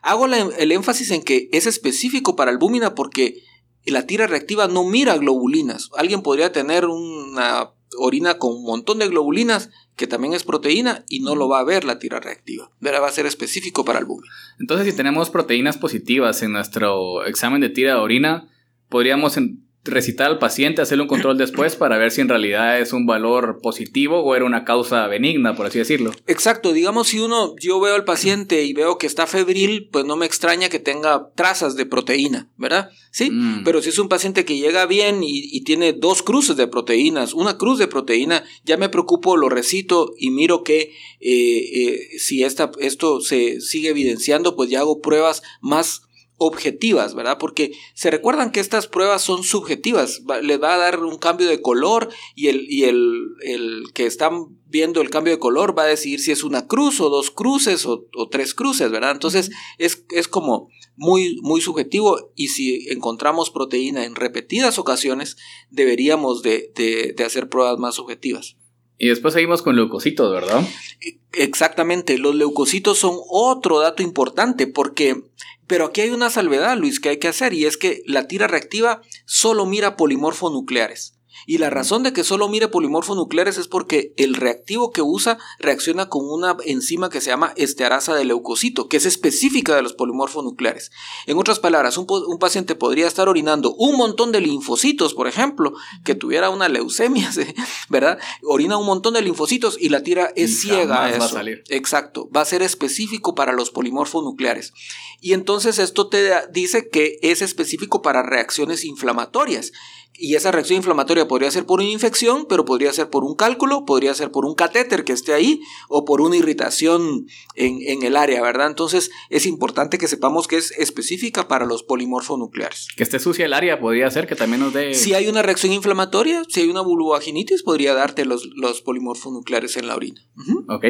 Hago 0.00 0.26
el 0.26 0.70
énfasis 0.70 1.10
en 1.10 1.22
que 1.22 1.48
es 1.50 1.66
específico 1.66 2.36
para 2.36 2.52
albúmina 2.52 2.94
porque 2.94 3.42
la 3.84 4.06
tira 4.06 4.28
reactiva 4.28 4.68
no 4.68 4.84
mira 4.84 5.18
globulinas. 5.18 5.90
Alguien 5.96 6.22
podría 6.22 6.52
tener 6.52 6.86
una 6.86 7.72
orina 7.98 8.38
con 8.38 8.52
un 8.52 8.64
montón 8.64 8.98
de 8.98 9.08
globulinas 9.08 9.70
que 9.96 10.06
también 10.06 10.32
es 10.32 10.44
proteína 10.44 11.04
y 11.08 11.20
no 11.20 11.34
lo 11.34 11.48
va 11.48 11.60
a 11.60 11.64
ver 11.64 11.84
la 11.84 11.98
tira 11.98 12.20
reactiva. 12.20 12.70
Va 12.82 13.06
a 13.06 13.12
ser 13.12 13.26
específico 13.26 13.84
para 13.84 13.98
albúmina. 13.98 14.32
Entonces, 14.58 14.86
si 14.86 14.96
tenemos 14.96 15.30
proteínas 15.30 15.76
positivas 15.76 16.42
en 16.42 16.52
nuestro 16.52 17.24
examen 17.26 17.60
de 17.60 17.68
tira 17.68 17.94
de 17.94 18.00
orina, 18.00 18.48
podríamos 18.88 19.36
recitar 19.84 20.26
al 20.30 20.38
paciente, 20.38 20.82
hacerle 20.82 21.02
un 21.02 21.08
control 21.08 21.38
después 21.38 21.74
para 21.74 21.96
ver 21.96 22.10
si 22.10 22.20
en 22.20 22.28
realidad 22.28 22.80
es 22.80 22.92
un 22.92 23.06
valor 23.06 23.60
positivo 23.62 24.20
o 24.22 24.34
era 24.34 24.44
una 24.44 24.64
causa 24.64 25.06
benigna, 25.06 25.56
por 25.56 25.66
así 25.66 25.78
decirlo. 25.78 26.12
Exacto, 26.26 26.72
digamos 26.72 27.08
si 27.08 27.20
uno, 27.20 27.54
yo 27.58 27.80
veo 27.80 27.94
al 27.94 28.04
paciente 28.04 28.62
y 28.64 28.74
veo 28.74 28.98
que 28.98 29.06
está 29.06 29.26
febril, 29.26 29.88
pues 29.90 30.04
no 30.04 30.16
me 30.16 30.26
extraña 30.26 30.68
que 30.68 30.78
tenga 30.78 31.30
trazas 31.34 31.76
de 31.76 31.86
proteína, 31.86 32.50
¿verdad? 32.58 32.90
Sí, 33.10 33.30
mm. 33.30 33.64
pero 33.64 33.80
si 33.80 33.88
es 33.88 33.98
un 33.98 34.08
paciente 34.08 34.44
que 34.44 34.58
llega 34.58 34.84
bien 34.86 35.20
y, 35.22 35.60
tiene 35.64 35.92
dos 35.92 36.22
cruces 36.22 36.56
de 36.56 36.66
proteínas, 36.66 37.34
una 37.34 37.56
cruz 37.56 37.78
de 37.78 37.86
proteína, 37.86 38.44
ya 38.64 38.76
me 38.76 38.88
preocupo, 38.88 39.36
lo 39.36 39.48
recito 39.48 40.12
y 40.18 40.30
miro 40.30 40.62
que 40.62 40.92
eh, 41.20 41.30
eh, 41.30 42.18
si 42.18 42.44
esta, 42.44 42.70
esto 42.80 43.20
se 43.20 43.60
sigue 43.60 43.90
evidenciando, 43.90 44.56
pues 44.56 44.70
ya 44.70 44.80
hago 44.80 45.00
pruebas 45.00 45.42
más 45.60 46.02
objetivas, 46.42 47.14
¿verdad? 47.14 47.36
Porque 47.38 47.72
se 47.92 48.10
recuerdan 48.10 48.50
que 48.50 48.60
estas 48.60 48.86
pruebas 48.86 49.20
son 49.20 49.44
subjetivas, 49.44 50.22
les 50.42 50.60
va 50.60 50.72
a 50.72 50.78
dar 50.78 51.04
un 51.04 51.18
cambio 51.18 51.46
de 51.46 51.60
color 51.60 52.08
y 52.34 52.46
el, 52.46 52.64
y 52.66 52.84
el, 52.84 53.26
el, 53.42 53.84
que 53.92 54.06
están 54.06 54.46
viendo 54.66 55.02
el 55.02 55.10
cambio 55.10 55.34
de 55.34 55.38
color 55.38 55.76
va 55.78 55.82
a 55.82 55.88
decidir 55.88 56.18
si 56.18 56.32
es 56.32 56.42
una 56.42 56.66
cruz 56.66 56.98
o 57.02 57.10
dos 57.10 57.30
cruces 57.30 57.84
o, 57.84 58.06
tres 58.30 58.54
cruces, 58.54 58.90
¿verdad? 58.90 59.10
Entonces 59.10 59.50
es, 59.76 60.06
es, 60.08 60.28
como 60.28 60.70
muy, 60.96 61.38
muy 61.42 61.60
subjetivo 61.60 62.32
y 62.34 62.48
si 62.48 62.88
encontramos 62.88 63.50
proteína 63.50 64.06
en 64.06 64.14
repetidas 64.14 64.78
ocasiones 64.78 65.36
deberíamos 65.68 66.40
de, 66.42 66.72
de, 66.74 67.12
de 67.14 67.24
hacer 67.24 67.50
pruebas 67.50 67.78
más 67.78 67.96
subjetivas. 67.96 68.56
Y 68.96 69.08
después 69.08 69.32
seguimos 69.34 69.60
con 69.60 69.76
leucocitos, 69.76 70.30
¿verdad? 70.30 70.62
E, 71.00 71.18
exactamente, 71.32 72.18
los 72.18 72.34
leucocitos 72.34 72.98
son 72.98 73.16
otro 73.30 73.80
dato 73.80 74.02
importante 74.02 74.66
porque 74.66 75.22
pero 75.70 75.84
aquí 75.84 76.00
hay 76.00 76.10
una 76.10 76.30
salvedad, 76.30 76.76
Luis, 76.76 76.98
que 76.98 77.10
hay 77.10 77.18
que 77.18 77.28
hacer, 77.28 77.52
y 77.52 77.64
es 77.64 77.76
que 77.76 78.02
la 78.04 78.26
tira 78.26 78.48
reactiva 78.48 79.02
solo 79.24 79.66
mira 79.66 79.96
polimorfonucleares. 79.96 81.19
Y 81.46 81.58
la 81.58 81.70
razón 81.70 82.02
de 82.02 82.12
que 82.12 82.24
solo 82.24 82.48
mire 82.48 82.68
polimorfonucleares 82.68 83.58
es 83.58 83.68
porque 83.68 84.12
el 84.16 84.34
reactivo 84.34 84.90
que 84.90 85.02
usa 85.02 85.38
reacciona 85.58 86.08
con 86.08 86.28
una 86.28 86.56
enzima 86.64 87.10
que 87.10 87.20
se 87.20 87.30
llama 87.30 87.52
estearasa 87.56 88.14
de 88.14 88.24
leucocito, 88.24 88.88
que 88.88 88.96
es 88.96 89.06
específica 89.06 89.74
de 89.74 89.82
los 89.82 89.94
polimorfonucleares. 89.94 90.90
En 91.26 91.38
otras 91.38 91.58
palabras, 91.58 91.96
un, 91.98 92.06
paciente 92.38 92.74
podría 92.74 93.06
estar 93.06 93.28
orinando 93.28 93.74
un 93.74 93.96
montón 93.96 94.32
de 94.32 94.40
linfocitos, 94.40 95.14
por 95.14 95.28
ejemplo, 95.28 95.74
que 96.04 96.14
tuviera 96.14 96.50
una 96.50 96.68
leucemia, 96.68 97.30
¿verdad? 97.88 98.18
Orina 98.42 98.76
un 98.76 98.86
montón 98.86 99.14
de 99.14 99.22
linfocitos 99.22 99.76
y 99.78 99.88
la 99.88 100.02
tira 100.02 100.32
es 100.36 100.60
ciega 100.60 101.04
a 101.04 101.10
eso. 101.10 101.38
Exacto, 101.68 102.28
va 102.34 102.42
a 102.42 102.46
ser 102.46 102.62
específico 102.62 103.34
para 103.34 103.52
los 103.52 103.70
polimorfonucleares. 103.70 104.72
Y 105.20 105.34
entonces 105.34 105.78
esto 105.78 106.08
te 106.08 106.30
dice 106.50 106.88
que 106.88 107.18
es 107.22 107.42
específico 107.42 108.02
para 108.02 108.22
reacciones 108.22 108.84
inflamatorias. 108.84 109.72
Y 110.12 110.34
esa 110.34 110.50
reacción 110.50 110.76
inflamatoria 110.76 111.19
podría 111.26 111.50
ser 111.50 111.66
por 111.66 111.80
una 111.80 111.88
infección, 111.88 112.46
pero 112.48 112.64
podría 112.64 112.92
ser 112.92 113.10
por 113.10 113.24
un 113.24 113.34
cálculo, 113.34 113.84
podría 113.84 114.14
ser 114.14 114.30
por 114.30 114.44
un 114.44 114.54
catéter 114.54 115.04
que 115.04 115.12
esté 115.12 115.32
ahí 115.32 115.62
o 115.88 116.04
por 116.04 116.20
una 116.20 116.36
irritación 116.36 117.26
en, 117.54 118.02
el 118.02 118.16
área, 118.16 118.42
¿verdad? 118.42 118.68
Entonces 118.68 119.10
es 119.28 119.46
importante 119.46 119.98
que 119.98 120.08
sepamos 120.08 120.48
que 120.48 120.56
es 120.56 120.70
específica 120.72 121.48
para 121.48 121.66
los 121.66 121.82
polimorfonucleares. 121.82 122.88
Que 122.96 123.02
esté 123.02 123.18
sucia 123.18 123.44
el 123.44 123.52
área 123.52 123.80
podría 123.80 124.10
ser 124.10 124.26
que 124.26 124.36
también 124.36 124.60
nos 124.60 124.72
dé... 124.72 124.94
Si 124.94 125.14
hay 125.14 125.28
una 125.28 125.42
reacción 125.42 125.72
inflamatoria, 125.72 126.42
si 126.48 126.60
hay 126.60 126.68
una 126.68 126.80
vulvovaginitis, 126.80 127.62
podría 127.62 127.94
darte 127.94 128.24
los, 128.24 128.48
los 128.56 128.82
polimorfonucleares 128.82 129.76
en 129.76 129.86
la 129.86 129.96
orina. 129.96 130.20
Ok. 130.68 130.84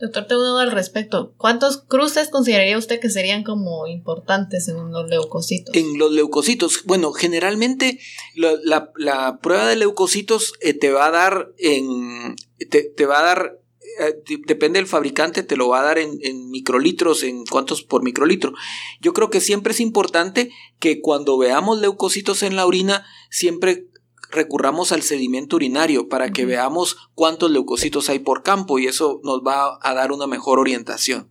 Doctor, 0.00 0.26
duda 0.28 0.62
al 0.62 0.72
respecto. 0.72 1.34
¿Cuántos 1.36 1.82
cruces 1.82 2.30
consideraría 2.30 2.78
usted 2.78 3.00
que 3.00 3.10
serían 3.10 3.44
como 3.44 3.86
importantes 3.86 4.66
en 4.68 4.90
los 4.90 5.08
leucocitos? 5.10 5.74
En 5.76 5.98
los 5.98 6.10
leucocitos, 6.10 6.84
bueno, 6.86 7.12
generalmente 7.12 8.00
la, 8.34 9.38
prueba 9.42 9.66
de 9.66 9.76
leucocitos 9.76 10.54
eh, 10.60 10.72
te 10.72 10.90
va 10.90 11.06
a 11.06 11.10
dar 11.10 11.52
en. 11.58 12.34
te, 12.70 13.06
va 13.06 13.18
a 13.18 13.22
dar. 13.22 13.60
Eh, 14.00 14.38
depende 14.46 14.78
del 14.78 14.86
fabricante, 14.86 15.42
te 15.42 15.56
lo 15.56 15.68
va 15.68 15.80
a 15.80 15.84
dar 15.84 15.98
en, 15.98 16.18
en 16.22 16.48
microlitros, 16.48 17.22
en 17.22 17.44
cuántos 17.44 17.82
por 17.82 18.02
microlitro. 18.02 18.54
Yo 19.02 19.12
creo 19.12 19.28
que 19.28 19.42
siempre 19.42 19.74
es 19.74 19.80
importante 19.80 20.50
que 20.78 21.02
cuando 21.02 21.36
veamos 21.36 21.78
leucocitos 21.78 22.42
en 22.42 22.56
la 22.56 22.64
orina, 22.64 23.04
siempre 23.28 23.90
recurramos 24.30 24.92
al 24.92 25.02
sedimento 25.02 25.56
urinario 25.56 26.08
para 26.08 26.30
que 26.30 26.46
veamos 26.46 26.96
cuántos 27.14 27.50
leucocitos 27.50 28.08
hay 28.08 28.18
por 28.20 28.42
campo 28.42 28.78
y 28.78 28.86
eso 28.86 29.20
nos 29.24 29.40
va 29.40 29.78
a 29.82 29.94
dar 29.94 30.12
una 30.12 30.26
mejor 30.26 30.58
orientación. 30.58 31.30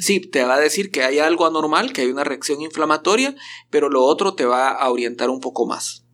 Sí, 0.00 0.20
te 0.20 0.44
va 0.44 0.56
a 0.56 0.60
decir 0.60 0.90
que 0.90 1.04
hay 1.04 1.20
algo 1.20 1.46
anormal, 1.46 1.92
que 1.92 2.02
hay 2.02 2.08
una 2.08 2.24
reacción 2.24 2.60
inflamatoria, 2.60 3.34
pero 3.70 3.88
lo 3.88 4.02
otro 4.02 4.34
te 4.34 4.44
va 4.44 4.70
a 4.70 4.90
orientar 4.90 5.30
un 5.30 5.40
poco 5.40 5.66
más. 5.66 6.04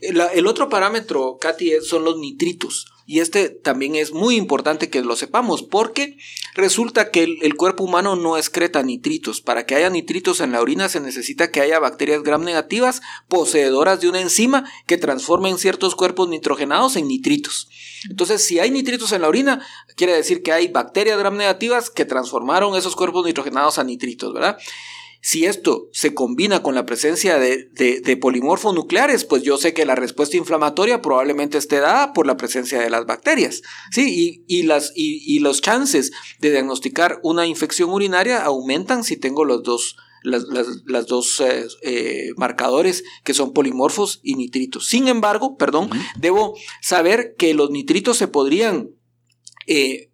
El 0.00 0.46
otro 0.46 0.68
parámetro, 0.68 1.38
Katy, 1.40 1.80
son 1.82 2.04
los 2.04 2.18
nitritos. 2.18 2.86
Y 3.10 3.18
este 3.18 3.48
también 3.48 3.96
es 3.96 4.12
muy 4.12 4.36
importante 4.36 4.88
que 4.88 5.02
lo 5.02 5.16
sepamos 5.16 5.64
porque 5.64 6.16
resulta 6.54 7.10
que 7.10 7.24
el, 7.24 7.56
cuerpo 7.56 7.82
humano 7.82 8.14
no 8.14 8.36
excreta 8.36 8.84
nitritos. 8.84 9.40
Para 9.40 9.66
que 9.66 9.74
haya 9.74 9.90
nitritos 9.90 10.40
en 10.40 10.52
la 10.52 10.60
orina 10.60 10.88
se 10.88 11.00
necesita 11.00 11.50
que 11.50 11.60
haya 11.60 11.80
bacterias 11.80 12.22
gram 12.22 12.44
negativas 12.44 13.02
poseedoras 13.26 14.00
de 14.00 14.08
una 14.08 14.20
enzima 14.20 14.64
que 14.86 14.96
transformen 14.96 15.58
ciertos 15.58 15.96
cuerpos 15.96 16.28
nitrogenados 16.28 16.94
en 16.94 17.08
nitritos. 17.08 17.68
Entonces, 18.08 18.44
si 18.44 18.60
hay 18.60 18.70
nitritos 18.70 19.10
en 19.10 19.22
la 19.22 19.28
orina, 19.28 19.66
quiere 19.96 20.12
decir 20.12 20.44
que 20.44 20.52
hay 20.52 20.68
bacterias 20.68 21.18
gram 21.18 21.36
negativas 21.36 21.90
que 21.90 22.04
transformaron 22.04 22.76
esos 22.76 22.94
cuerpos 22.94 23.26
nitrogenados 23.26 23.78
a 23.78 23.82
nitritos, 23.82 24.32
¿verdad? 24.32 24.56
Si 25.22 25.44
esto 25.44 25.88
se 25.92 26.14
combina 26.14 26.62
con 26.62 26.74
la 26.74 26.86
presencia 26.86 27.38
de, 27.38 27.68
de, 27.72 28.16
polimorfos 28.16 28.74
nucleares, 28.74 29.24
pues 29.24 29.42
yo 29.42 29.58
sé 29.58 29.74
que 29.74 29.84
la 29.84 29.94
respuesta 29.94 30.38
inflamatoria 30.38 31.02
probablemente 31.02 31.58
esté 31.58 31.80
dada 31.80 32.14
por 32.14 32.26
la 32.26 32.38
presencia 32.38 32.80
de 32.80 32.88
las 32.88 33.04
bacterias. 33.04 33.60
¿sí? 33.92 34.44
Y, 34.46 34.62
las, 34.62 34.92
y, 34.94 35.38
los 35.40 35.60
chances 35.60 36.12
de 36.38 36.50
diagnosticar 36.50 37.20
una 37.22 37.46
infección 37.46 37.90
urinaria 37.90 38.42
aumentan 38.42 39.04
si 39.04 39.18
tengo 39.18 39.44
los 39.44 39.62
dos, 39.62 39.96
las, 40.22 41.06
dos 41.06 41.40
eh, 41.40 41.66
eh, 41.82 42.30
marcadores 42.36 43.04
que 43.22 43.34
son 43.34 43.52
polimorfos 43.52 44.20
y 44.22 44.36
nitritos. 44.36 44.86
Sin 44.86 45.06
embargo, 45.06 45.56
perdón, 45.58 45.90
debo 46.18 46.56
saber 46.80 47.34
que 47.36 47.52
los 47.52 47.70
nitritos 47.70 48.16
se 48.16 48.28
podrían 48.28 48.90
eh, 49.66 50.09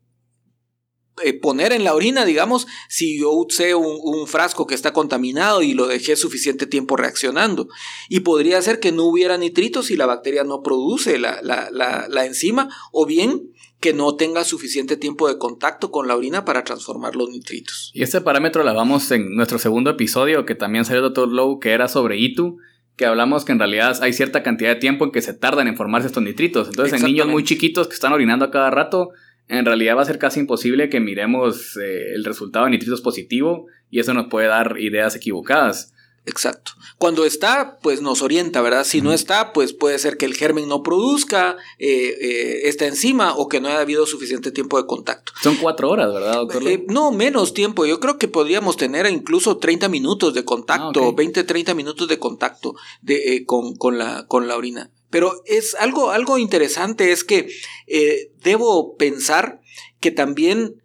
poner 1.40 1.73
en 1.73 1.85
la 1.85 1.94
orina, 1.94 2.25
digamos, 2.25 2.66
si 2.88 3.18
yo 3.18 3.32
usé 3.32 3.75
un, 3.75 4.26
frasco 4.26 4.66
que 4.66 4.75
está 4.75 4.92
contaminado 4.92 5.62
y 5.62 5.73
lo 5.73 5.87
dejé 5.87 6.16
suficiente 6.16 6.66
tiempo 6.66 6.96
reaccionando. 6.96 7.68
Y 8.08 8.20
podría 8.20 8.61
ser 8.61 8.80
que 8.80 8.92
no 8.92 9.04
hubiera 9.04 9.38
nitritos 9.38 9.87
si 9.87 9.96
la 9.96 10.06
bacteria 10.06 10.44
no 10.44 10.62
produce 10.62 11.18
la, 11.18 11.40
la, 11.42 12.26
enzima, 12.26 12.68
o 12.92 13.06
bien 13.06 13.50
que 13.80 13.92
no 13.92 14.16
tenga 14.16 14.44
suficiente 14.44 14.96
tiempo 14.96 15.28
de 15.28 15.38
contacto 15.38 15.90
con 15.90 16.08
la 16.08 16.16
orina 16.16 16.44
para 16.44 16.64
transformar 16.64 17.14
los 17.14 17.30
nitritos. 17.30 17.90
Y 17.94 18.02
este 18.02 18.20
parámetro 18.20 18.64
lo 18.64 18.75
vamos 18.75 19.11
en 19.11 19.37
nuestro 19.37 19.58
segundo 19.58 19.90
episodio, 19.90 20.44
que 20.44 20.54
también 20.54 20.85
salió 20.85 21.02
Dr. 21.02 21.28
Lowe, 21.28 21.61
que 21.61 21.70
era 21.70 21.88
sobre 21.88 22.18
ITU, 22.18 22.58
que 22.96 23.06
hablamos 23.06 23.44
que 23.44 23.52
en 23.52 23.58
realidad 23.58 23.96
hay 24.02 24.12
cierta 24.12 24.42
cantidad 24.42 24.70
de 24.70 24.80
tiempo 24.80 25.04
en 25.04 25.12
que 25.12 25.20
se 25.20 25.35
tardan 25.35 25.68
en 25.68 25.76
formarse 25.76 26.08
estos 26.08 26.23
nitritos. 26.23 26.68
Entonces, 26.68 26.99
en 26.99 27.06
niños 27.06 27.28
muy 27.28 27.44
chiquitos 27.44 27.88
que 27.88 27.94
están 27.94 28.12
orinando 28.12 28.46
a 28.46 28.50
cada 28.50 28.70
rato, 28.70 29.11
en 29.48 29.64
realidad 29.64 29.96
va 29.96 30.02
a 30.02 30.06
ser 30.06 30.18
casi 30.18 30.40
imposible 30.40 30.88
que 30.88 31.00
miremos 31.00 31.76
eh, 31.76 32.14
el 32.14 32.24
resultado 32.24 32.64
de 32.64 32.72
nitritos 32.72 33.00
positivo 33.00 33.66
y 33.90 34.00
eso 34.00 34.12
nos 34.14 34.26
puede 34.26 34.48
dar 34.48 34.76
ideas 34.78 35.14
equivocadas. 35.14 35.94
Exacto. 36.26 36.73
Cuando 36.99 37.25
está, 37.25 37.78
pues 37.83 38.02
nos 38.02 38.21
orienta, 38.21 38.61
¿verdad? 38.61 38.85
Si 38.85 39.00
no 39.00 39.12
está, 39.12 39.52
pues 39.52 39.73
puede 39.73 39.99
ser 40.00 40.16
que 40.16 40.26
el 40.26 40.35
germen 40.35 40.68
no 40.68 40.83
produzca 40.83 41.56
eh, 41.78 42.16
eh, 42.21 42.61
esta 42.64 42.87
enzima 42.87 43.37
o 43.37 43.49
que 43.49 43.61
no 43.61 43.68
haya 43.68 43.80
habido 43.80 44.06
suficiente 44.06 44.50
tiempo 44.50 44.76
de 44.76 44.87
contacto. 44.87 45.33
Son 45.40 45.56
cuatro 45.56 45.88
horas, 45.88 46.12
¿verdad, 46.12 46.35
doctor? 46.35 46.64
no, 46.88 47.12
menos 47.12 47.54
tiempo. 47.54 47.87
Yo 47.87 48.00
creo 48.00 48.18
que 48.18 48.26
podríamos 48.26 48.76
tener 48.76 49.06
incluso 49.06 49.59
30 49.59 49.88
minutos 49.88 50.35
de 50.35 50.45
contacto, 50.45 51.12
20, 51.12 51.40
ah, 51.40 51.47
30 51.47 51.75
minutos 51.75 52.09
de 52.09 52.18
contacto 52.18 52.75
de, 53.02 53.45
con, 53.47 53.76
con, 53.76 53.97
la, 53.97 54.26
con 54.26 54.49
la 54.49 54.56
orina. 54.56 54.90
Pero 55.11 55.33
es 55.45 55.76
algo, 55.76 56.11
algo 56.11 56.38
interesante, 56.38 57.12
es 57.12 57.23
que 57.23 57.49
eh, 57.87 58.33
debo 58.42 58.97
pensar 58.97 59.61
que 60.00 60.11
también 60.11 60.83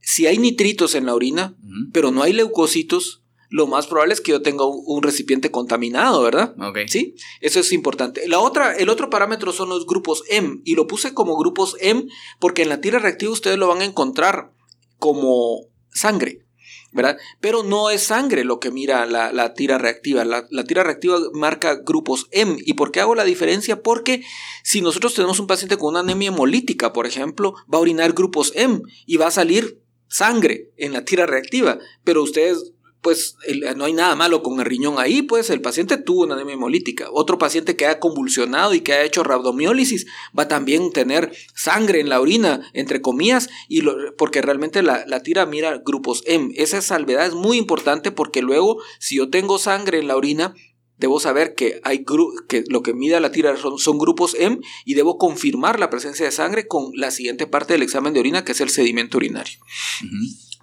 si 0.00 0.28
hay 0.28 0.38
nitritos 0.38 0.94
en 0.94 1.06
la 1.06 1.14
orina, 1.14 1.56
pero 1.92 2.12
no 2.12 2.22
hay 2.22 2.32
leucocitos, 2.32 3.24
lo 3.48 3.66
más 3.66 3.86
probable 3.86 4.14
es 4.14 4.20
que 4.20 4.32
yo 4.32 4.42
tenga 4.42 4.64
un, 4.64 5.02
recipiente 5.02 5.50
contaminado, 5.50 6.22
¿verdad? 6.22 6.54
Sí, 6.88 7.14
eso 7.40 7.60
es 7.60 7.72
importante. 7.72 8.26
La 8.28 8.40
otra, 8.40 8.76
el 8.76 8.88
otro 8.88 9.10
parámetro 9.10 9.52
son 9.52 9.68
los 9.68 9.86
grupos 9.86 10.24
M, 10.28 10.60
y 10.64 10.74
lo 10.74 10.86
puse 10.86 11.14
como 11.14 11.36
grupos 11.36 11.76
M 11.80 12.06
porque 12.38 12.62
en 12.62 12.70
la 12.70 12.80
tira 12.80 12.98
reactiva 12.98 13.32
ustedes 13.32 13.58
lo 13.58 13.68
van 13.68 13.82
a 13.82 13.84
encontrar 13.84 14.52
como 14.98 15.68
sangre. 15.90 16.46
¿verdad? 16.92 17.18
Pero 17.40 17.62
no 17.62 17.90
es 17.90 18.04
sangre 18.04 18.42
lo 18.42 18.58
que 18.58 18.70
mira 18.70 19.04
la, 19.04 19.54
tira 19.54 19.76
reactiva. 19.76 20.24
La, 20.24 20.64
tira 20.64 20.82
reactiva 20.82 21.18
marca 21.34 21.74
grupos 21.84 22.26
M. 22.30 22.56
¿Y 22.64 22.74
por 22.74 22.90
qué 22.90 23.00
hago 23.00 23.14
la 23.14 23.24
diferencia? 23.24 23.82
Porque 23.82 24.24
si 24.62 24.80
nosotros 24.80 25.14
tenemos 25.14 25.38
un 25.38 25.46
paciente 25.46 25.76
con 25.76 25.90
una 25.90 26.00
anemia 26.00 26.28
hemolítica, 26.28 26.94
por 26.94 27.06
ejemplo, 27.06 27.54
va 27.72 27.78
a 27.78 27.82
orinar 27.82 28.14
grupos 28.14 28.52
M 28.54 28.80
y 29.04 29.18
va 29.18 29.26
a 29.26 29.30
salir 29.30 29.82
sangre 30.08 30.70
en 30.78 30.94
la 30.94 31.04
tira 31.04 31.26
reactiva. 31.26 31.78
Pero 32.02 32.22
ustedes 32.22 32.72
pues 33.06 33.36
no 33.76 33.84
hay 33.84 33.92
nada 33.92 34.16
malo 34.16 34.42
con 34.42 34.58
el 34.58 34.66
riñón 34.66 34.98
ahí, 34.98 35.22
pues 35.22 35.48
el 35.50 35.60
paciente 35.60 35.96
tuvo 35.96 36.24
una 36.24 36.34
anemia 36.34 36.54
hemolítica. 36.54 37.06
Otro 37.12 37.38
paciente 37.38 37.76
que 37.76 37.86
ha 37.86 38.00
convulsionado 38.00 38.74
y 38.74 38.80
que 38.80 38.94
ha 38.94 39.04
hecho 39.04 39.22
rabdomiólisis 39.22 40.08
va 40.36 40.42
a 40.42 40.48
también 40.48 40.90
tener 40.90 41.30
sangre 41.54 42.00
en 42.00 42.08
la 42.08 42.20
orina, 42.20 42.68
entre 42.72 43.00
comillas, 43.00 43.48
y 43.68 43.82
porque 44.18 44.42
realmente 44.42 44.82
la, 44.82 45.04
tira 45.22 45.46
mira 45.46 45.80
grupos 45.86 46.24
M. 46.26 46.52
Esa 46.56 46.82
salvedad 46.82 47.26
es 47.26 47.34
muy 47.34 47.58
importante 47.58 48.10
porque 48.10 48.42
luego, 48.42 48.82
si 48.98 49.18
yo 49.18 49.30
tengo 49.30 49.60
sangre 49.60 50.00
en 50.00 50.08
la 50.08 50.16
orina, 50.16 50.56
debo 50.96 51.20
saber 51.20 51.54
que, 51.54 51.80
hay 51.84 52.04
que 52.48 52.64
lo 52.66 52.82
que 52.82 52.92
mide 52.92 53.20
la 53.20 53.30
tira 53.30 53.54
son, 53.56 53.98
grupos 53.98 54.34
M 54.36 54.58
y 54.84 54.94
debo 54.94 55.16
confirmar 55.16 55.78
la 55.78 55.90
presencia 55.90 56.26
de 56.26 56.32
sangre 56.32 56.66
con 56.66 56.90
la 56.96 57.12
siguiente 57.12 57.46
parte 57.46 57.74
del 57.74 57.82
examen 57.82 58.14
de 58.14 58.18
orina, 58.18 58.44
que 58.44 58.50
es 58.50 58.60
el 58.60 58.70
sedimento 58.70 59.18
urinario. 59.18 59.60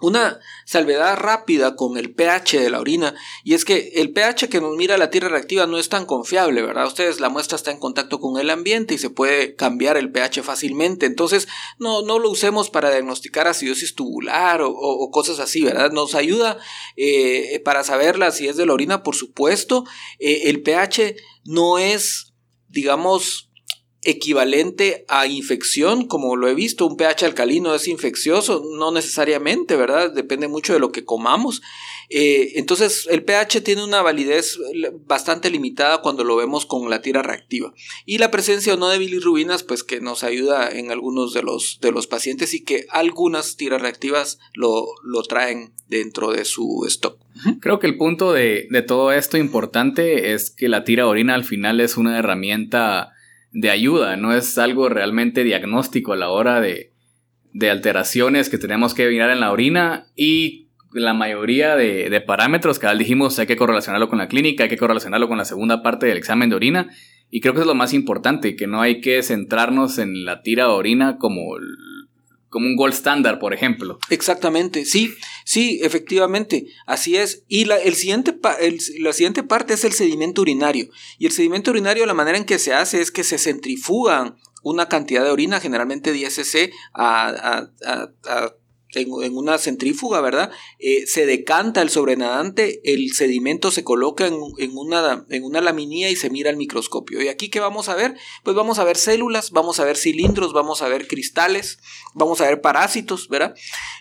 Una 0.04 0.40
salvedad 0.66 1.16
rápida 1.16 1.76
con 1.76 1.96
el 1.96 2.14
pH 2.14 2.60
de 2.60 2.70
la 2.70 2.80
orina, 2.80 3.14
y 3.42 3.54
es 3.54 3.64
que 3.64 3.92
el 3.96 4.12
pH 4.12 4.48
que 4.48 4.60
nos 4.60 4.76
mira 4.76 4.98
la 4.98 5.10
tierra 5.10 5.28
reactiva 5.28 5.66
no 5.66 5.78
es 5.78 5.88
tan 5.88 6.04
confiable, 6.04 6.62
¿verdad? 6.62 6.86
Ustedes, 6.86 7.20
la 7.20 7.28
muestra 7.30 7.56
está 7.56 7.70
en 7.70 7.78
contacto 7.78 8.20
con 8.20 8.38
el 8.38 8.50
ambiente 8.50 8.94
y 8.94 8.98
se 8.98 9.10
puede 9.10 9.54
cambiar 9.54 9.96
el 9.96 10.12
pH 10.12 10.42
fácilmente, 10.42 11.06
entonces 11.06 11.48
no, 11.78 12.02
no 12.02 12.18
lo 12.18 12.30
usemos 12.30 12.70
para 12.70 12.90
diagnosticar 12.90 13.48
acidosis 13.48 13.94
tubular 13.94 14.60
o, 14.62 15.10
cosas 15.10 15.38
así, 15.38 15.62
¿verdad? 15.62 15.90
Nos 15.90 16.14
ayuda 16.14 16.58
eh, 16.96 17.60
para 17.64 17.84
saberla 17.84 18.30
si 18.30 18.48
es 18.48 18.56
de 18.56 18.66
la 18.66 18.74
orina, 18.74 19.02
por 19.02 19.14
supuesto. 19.14 19.84
Eh, 20.18 20.42
el 20.50 20.62
pH 20.62 21.16
no 21.44 21.78
es, 21.78 22.34
digamos, 22.68 23.50
equivalente 24.04 25.04
a 25.08 25.26
infección, 25.26 26.06
como 26.06 26.36
lo 26.36 26.48
he 26.48 26.54
visto, 26.54 26.86
un 26.86 26.96
pH 26.96 27.24
alcalino 27.24 27.74
es 27.74 27.88
infeccioso, 27.88 28.62
no 28.76 28.92
necesariamente, 28.92 29.76
¿verdad? 29.76 30.12
Depende 30.12 30.48
mucho 30.48 30.72
de 30.72 30.78
lo 30.78 30.92
que 30.92 31.04
comamos. 31.04 31.62
Eh, 32.10 32.52
entonces, 32.56 33.08
el 33.10 33.24
pH 33.24 33.62
tiene 33.62 33.82
una 33.82 34.02
validez 34.02 34.58
bastante 35.06 35.50
limitada 35.50 36.02
cuando 36.02 36.22
lo 36.22 36.36
vemos 36.36 36.66
con 36.66 36.88
la 36.90 37.00
tira 37.00 37.22
reactiva. 37.22 37.72
Y 38.04 38.18
la 38.18 38.30
presencia 38.30 38.74
o 38.74 38.76
no 38.76 38.88
de 38.88 38.98
bilirrubinas, 38.98 39.62
pues 39.62 39.82
que 39.82 40.00
nos 40.00 40.22
ayuda 40.22 40.70
en 40.70 40.90
algunos 40.90 41.32
de 41.32 41.42
los, 41.42 41.78
de 41.80 41.92
los 41.92 42.06
pacientes 42.06 42.52
y 42.52 42.62
que 42.62 42.86
algunas 42.90 43.56
tiras 43.56 43.80
reactivas 43.80 44.38
lo, 44.52 44.86
lo 45.02 45.22
traen 45.22 45.72
dentro 45.88 46.32
de 46.32 46.44
su 46.44 46.84
stock. 46.86 47.18
Creo 47.60 47.78
que 47.78 47.86
el 47.86 47.96
punto 47.96 48.32
de, 48.32 48.66
de 48.70 48.82
todo 48.82 49.12
esto 49.12 49.38
importante 49.38 50.34
es 50.34 50.50
que 50.50 50.68
la 50.68 50.84
tira 50.84 51.06
orina 51.06 51.34
al 51.34 51.44
final 51.44 51.80
es 51.80 51.96
una 51.96 52.18
herramienta 52.18 53.13
de 53.54 53.70
ayuda, 53.70 54.16
no 54.16 54.34
es 54.34 54.58
algo 54.58 54.88
realmente 54.88 55.44
diagnóstico 55.44 56.12
a 56.12 56.16
la 56.16 56.28
hora 56.28 56.60
de, 56.60 56.92
de 57.52 57.70
alteraciones 57.70 58.50
que 58.50 58.58
tenemos 58.58 58.94
que 58.94 59.08
mirar 59.08 59.30
en 59.30 59.40
la 59.40 59.52
orina 59.52 60.08
y 60.16 60.68
la 60.92 61.14
mayoría 61.14 61.76
de, 61.76 62.10
de 62.10 62.20
parámetros 62.20 62.78
que 62.78 62.92
dijimos 62.96 63.38
hay 63.38 63.46
que 63.46 63.56
correlacionarlo 63.56 64.08
con 64.08 64.18
la 64.18 64.28
clínica, 64.28 64.64
hay 64.64 64.70
que 64.70 64.76
correlacionarlo 64.76 65.28
con 65.28 65.38
la 65.38 65.44
segunda 65.44 65.82
parte 65.82 66.06
del 66.06 66.18
examen 66.18 66.50
de 66.50 66.56
orina. 66.56 66.90
Y 67.30 67.40
creo 67.40 67.54
que 67.54 67.60
es 67.60 67.66
lo 67.66 67.74
más 67.74 67.94
importante, 67.94 68.54
que 68.54 68.66
no 68.66 68.80
hay 68.80 69.00
que 69.00 69.22
centrarnos 69.22 69.98
en 69.98 70.24
la 70.24 70.42
tira 70.42 70.64
de 70.64 70.70
orina 70.70 71.18
como 71.18 71.56
como 72.54 72.68
un 72.68 72.76
gold 72.76 72.94
standard, 72.94 73.40
por 73.40 73.52
ejemplo. 73.52 73.98
Exactamente, 74.10 74.84
sí, 74.84 75.12
sí, 75.44 75.80
efectivamente, 75.82 76.66
así 76.86 77.16
es. 77.16 77.42
Y 77.48 77.64
la, 77.64 77.78
el 77.78 77.96
siguiente 77.96 78.38
la 79.00 79.12
siguiente 79.12 79.42
parte 79.42 79.74
es 79.74 79.84
el 79.84 79.92
sedimento 79.92 80.42
urinario. 80.42 80.88
Y 81.18 81.26
el 81.26 81.32
sedimento 81.32 81.72
urinario, 81.72 82.06
la 82.06 82.14
manera 82.14 82.38
en 82.38 82.44
que 82.44 82.60
se 82.60 82.72
hace 82.72 83.00
es 83.00 83.10
que 83.10 83.24
se 83.24 83.38
centrifugan 83.38 84.36
una 84.62 84.88
cantidad 84.88 85.24
de 85.24 85.32
orina, 85.32 85.58
generalmente 85.58 86.12
10 86.12 86.32
cc, 86.32 86.72
a, 86.94 87.66
en, 88.96 89.36
una 89.36 89.58
centrífuga, 89.58 90.20
¿verdad? 90.20 90.50
Eh, 90.78 91.06
se 91.06 91.26
decanta 91.26 91.82
el 91.82 91.90
sobrenadante, 91.90 92.80
el 92.84 93.12
sedimento 93.12 93.70
se 93.70 93.84
coloca 93.84 94.26
en, 94.26 94.34
una, 94.76 95.24
en 95.28 95.44
una 95.44 95.60
laminilla 95.60 96.10
y 96.10 96.16
se 96.16 96.30
mira 96.30 96.50
al 96.50 96.56
microscopio. 96.56 97.22
¿Y 97.22 97.28
aquí 97.28 97.48
qué 97.48 97.60
vamos 97.60 97.88
a 97.88 97.94
ver? 97.94 98.16
Pues 98.42 98.56
vamos 98.56 98.78
a 98.78 98.84
ver 98.84 98.96
células, 98.96 99.50
vamos 99.50 99.80
a 99.80 99.84
ver 99.84 99.96
cilindros, 99.96 100.52
vamos 100.52 100.82
a 100.82 100.88
ver 100.88 101.06
cristales, 101.06 101.78
vamos 102.14 102.40
a 102.40 102.46
ver 102.46 102.60
parásitos, 102.60 103.28
¿verdad? 103.28 103.54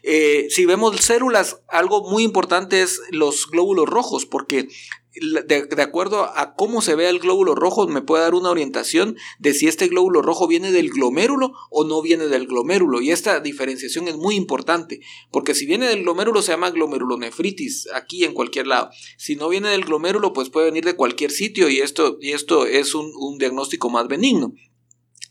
Eh, 0.04 0.48
si 0.50 0.66
vemos 0.66 0.96
células, 1.02 1.62
algo 1.70 2.10
muy 2.10 2.24
importante 2.24 2.82
es 2.82 3.02
los 3.12 3.48
glóbulos 3.48 3.88
rojos, 3.88 4.26
porque 4.26 4.68
de, 5.16 5.82
acuerdo 5.82 6.24
a 6.24 6.56
cómo 6.56 6.82
se 6.82 6.96
ve 6.96 7.08
el 7.08 7.20
glóbulo 7.20 7.56
rojo, 7.56 7.88
me 7.88 8.02
puede 8.02 8.24
dar 8.24 8.34
una 8.34 8.50
orientación 8.50 9.16
de 9.40 9.54
si 9.54 9.68
este 9.68 9.88
glóbulo 9.88 10.22
rojo 10.22 10.48
viene 10.48 10.72
del 10.72 10.90
glomérulo 10.90 11.54
o 11.70 11.84
no 11.84 12.02
viene 12.02 12.28
del 12.28 12.48
glomérulo. 12.48 13.02
Y 13.02 13.12
esta 13.12 13.40
diferenciación 13.40 14.08
es 14.08 14.16
muy 14.16 14.36
importante, 14.36 15.02
porque 15.32 15.54
si 15.54 15.66
viene 15.66 15.88
del 15.88 16.04
glomérulo 16.04 16.42
se 16.42 16.52
llama 16.52 16.72
glomerulonefritis, 16.72 17.90
aquí 17.94 18.24
en 18.24 18.34
cualquier 18.34 18.68
lado. 18.68 18.90
Si 19.18 19.36
no 19.36 19.50
viene 19.50 19.70
del 19.70 19.86
glomérulo, 19.86 20.34
pues 20.34 20.50
puede 20.50 20.68
venir 20.68 20.86
de 20.86 20.96
cualquier 20.96 21.32
sitio 21.32 21.70
y 21.70 21.80
esto, 21.80 22.18
y 22.20 22.32
esto 22.32 22.66
es 22.66 22.96
un, 22.96 23.12
un 23.16 23.38
diagnóstico 23.38 23.90
más 23.90 24.08
benigno. 24.08 24.54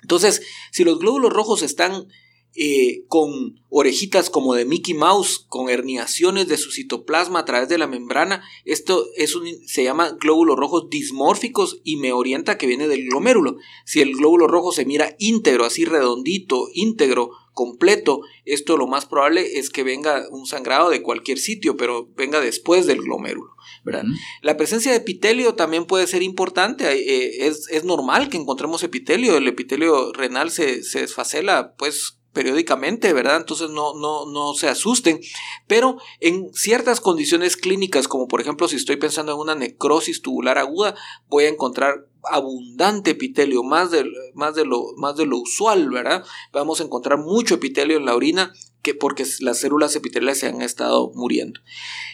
Entonces, 0.02 0.42
si 0.70 0.84
los 0.84 0.98
glóbulos 0.98 1.32
rojos 1.32 1.62
están 1.62 2.08
eh, 2.54 3.04
con 3.08 3.60
orejitas 3.70 4.28
como 4.28 4.54
de 4.54 4.66
Mickey 4.66 4.92
Mouse, 4.92 5.46
con 5.48 5.70
herniaciones 5.70 6.48
de 6.48 6.58
su 6.58 6.70
citoplasma 6.70 7.38
a 7.38 7.44
través 7.46 7.68
de 7.70 7.78
la 7.78 7.86
membrana. 7.86 8.44
Esto 8.64 9.06
es 9.16 9.34
un, 9.34 9.46
se 9.66 9.84
llama 9.84 10.16
glóbulos 10.20 10.58
rojos 10.58 10.90
dismórficos 10.90 11.80
y 11.82 11.96
me 11.96 12.12
orienta 12.12 12.58
que 12.58 12.66
viene 12.66 12.88
del 12.88 13.06
glomérulo. 13.06 13.56
Si 13.86 14.00
el 14.02 14.12
glóbulo 14.14 14.48
rojo 14.48 14.72
se 14.72 14.84
mira 14.84 15.16
íntegro, 15.18 15.64
así 15.64 15.86
redondito, 15.86 16.68
íntegro, 16.74 17.30
completo, 17.52 18.20
esto 18.44 18.76
lo 18.76 18.86
más 18.86 19.06
probable 19.06 19.58
es 19.58 19.70
que 19.70 19.82
venga 19.82 20.26
un 20.30 20.46
sangrado 20.46 20.90
de 20.90 21.02
cualquier 21.02 21.38
sitio, 21.38 21.76
pero 21.76 22.08
venga 22.16 22.40
después 22.40 22.86
del 22.86 23.02
glomérulo. 23.02 23.52
La 24.42 24.56
presencia 24.56 24.92
de 24.92 24.98
epitelio 24.98 25.54
también 25.54 25.86
puede 25.86 26.06
ser 26.06 26.22
importante. 26.22 26.92
Eh, 26.92 27.46
es, 27.46 27.68
es, 27.70 27.84
normal 27.84 28.28
que 28.28 28.36
encontremos 28.36 28.82
epitelio. 28.82 29.36
El 29.36 29.48
epitelio 29.48 30.12
renal 30.12 30.50
se, 30.50 30.82
se 30.82 31.00
desfacela, 31.00 31.74
pues 31.76 32.21
periódicamente, 32.32 33.12
¿verdad? 33.12 33.36
Entonces 33.36 33.70
no, 33.70 33.94
no, 33.94 34.26
no 34.26 34.54
se 34.54 34.68
asusten. 34.68 35.20
Pero 35.66 35.98
en 36.20 36.52
ciertas 36.54 37.00
condiciones 37.00 37.56
clínicas, 37.56 38.08
como 38.08 38.28
por 38.28 38.40
ejemplo 38.40 38.68
si 38.68 38.76
estoy 38.76 38.96
pensando 38.96 39.32
en 39.32 39.38
una 39.38 39.54
necrosis 39.54 40.22
tubular 40.22 40.58
aguda, 40.58 40.94
voy 41.28 41.44
a 41.44 41.48
encontrar 41.48 42.06
abundante 42.24 43.12
epitelio, 43.12 43.62
más 43.62 43.90
de, 43.90 44.04
más 44.34 44.54
de, 44.54 44.64
lo, 44.64 44.92
más 44.96 45.16
de 45.16 45.26
lo 45.26 45.38
usual, 45.38 45.90
¿verdad? 45.90 46.24
Vamos 46.52 46.80
a 46.80 46.84
encontrar 46.84 47.18
mucho 47.18 47.56
epitelio 47.56 47.96
en 47.96 48.06
la 48.06 48.14
orina 48.14 48.52
que 48.82 48.94
porque 48.94 49.24
las 49.40 49.60
células 49.60 49.94
epiteliales 49.96 50.40
se 50.40 50.46
han 50.46 50.62
estado 50.62 51.12
muriendo. 51.14 51.60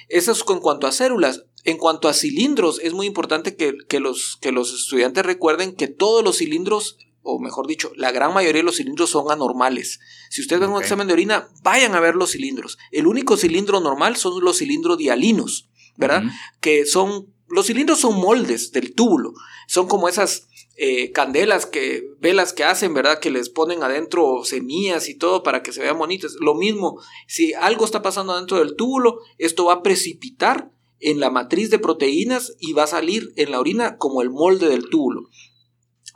Eso 0.09 0.33
es 0.33 0.45
en 0.49 0.61
cuanto 0.61 0.87
a 0.87 0.93
células. 0.93 1.45
En 1.65 1.77
cuanto 1.77 2.09
a 2.09 2.15
cilindros, 2.15 2.81
es 2.83 2.95
muy 2.95 3.07
importante 3.07 3.57
que, 3.57 3.77
que, 3.89 4.01
los, 4.01 4.39
que 4.41 4.53
los 4.53 4.73
estudiantes 4.73 5.27
recuerden 5.27 5.75
que 5.75 5.89
todos 5.89 6.25
los 6.25 6.39
cilindros 6.39 6.99
o 7.23 7.39
mejor 7.39 7.67
dicho, 7.67 7.93
la 7.97 8.11
gran 8.11 8.33
mayoría 8.33 8.61
de 8.61 8.67
los 8.67 8.77
cilindros 8.77 9.11
son 9.11 9.31
anormales. 9.31 10.01
Si 10.31 10.41
ustedes 10.41 10.61
ven 10.61 10.71
un 10.71 10.81
examen 10.81 11.07
de 11.07 11.13
orina, 11.13 11.49
vayan 11.63 11.95
a 11.95 12.01
ver 12.01 12.15
los 12.15 12.33
cilindros. 12.33 12.79
El 12.91 13.07
único 13.07 13.37
cilindro 13.37 13.81
normal 13.81 14.17
son 14.17 14.43
los 14.43 14.59
cilindros 14.59 14.99
dialinos, 14.99 15.69
¿verdad? 15.97 16.23
Que 16.61 16.87
son, 16.87 17.33
los 17.49 17.67
cilindros 17.67 18.01
son 18.01 18.17
moldes 18.17 18.73
del 18.73 18.95
túbulo, 18.95 19.35
son 19.67 19.89
como 19.89 20.09
esas 20.09 20.49
eh, 20.81 21.11
candelas 21.11 21.67
que, 21.67 22.09
velas 22.21 22.53
que 22.53 22.63
hacen, 22.63 22.95
¿verdad? 22.95 23.19
Que 23.19 23.33
les 23.33 23.49
ponen 23.49 23.83
adentro 23.83 24.45
semillas 24.45 25.09
y 25.09 25.17
todo 25.17 25.43
para 25.43 25.61
que 25.61 25.73
se 25.73 25.83
vean 25.83 25.99
bonitas. 25.99 26.37
Lo 26.41 26.55
mismo, 26.55 27.03
si 27.27 27.53
algo 27.53 27.85
está 27.85 28.01
pasando 28.01 28.33
adentro 28.33 28.59
del 28.59 28.77
túbulo, 28.77 29.19
esto 29.39 29.65
va 29.65 29.75
a 29.75 29.83
precipitar 29.83 30.71
en 31.01 31.19
la 31.19 31.31
matriz 31.31 31.71
de 31.71 31.81
proteínas 31.81 32.55
y 32.61 32.75
va 32.75 32.85
a 32.85 32.89
salir 32.89 33.33
en 33.35 33.51
la 33.51 33.59
orina 33.59 33.97
como 33.99 34.23
el 34.23 34.31
molde 34.31 34.69
del 34.69 34.89
túbulo. 34.89 35.29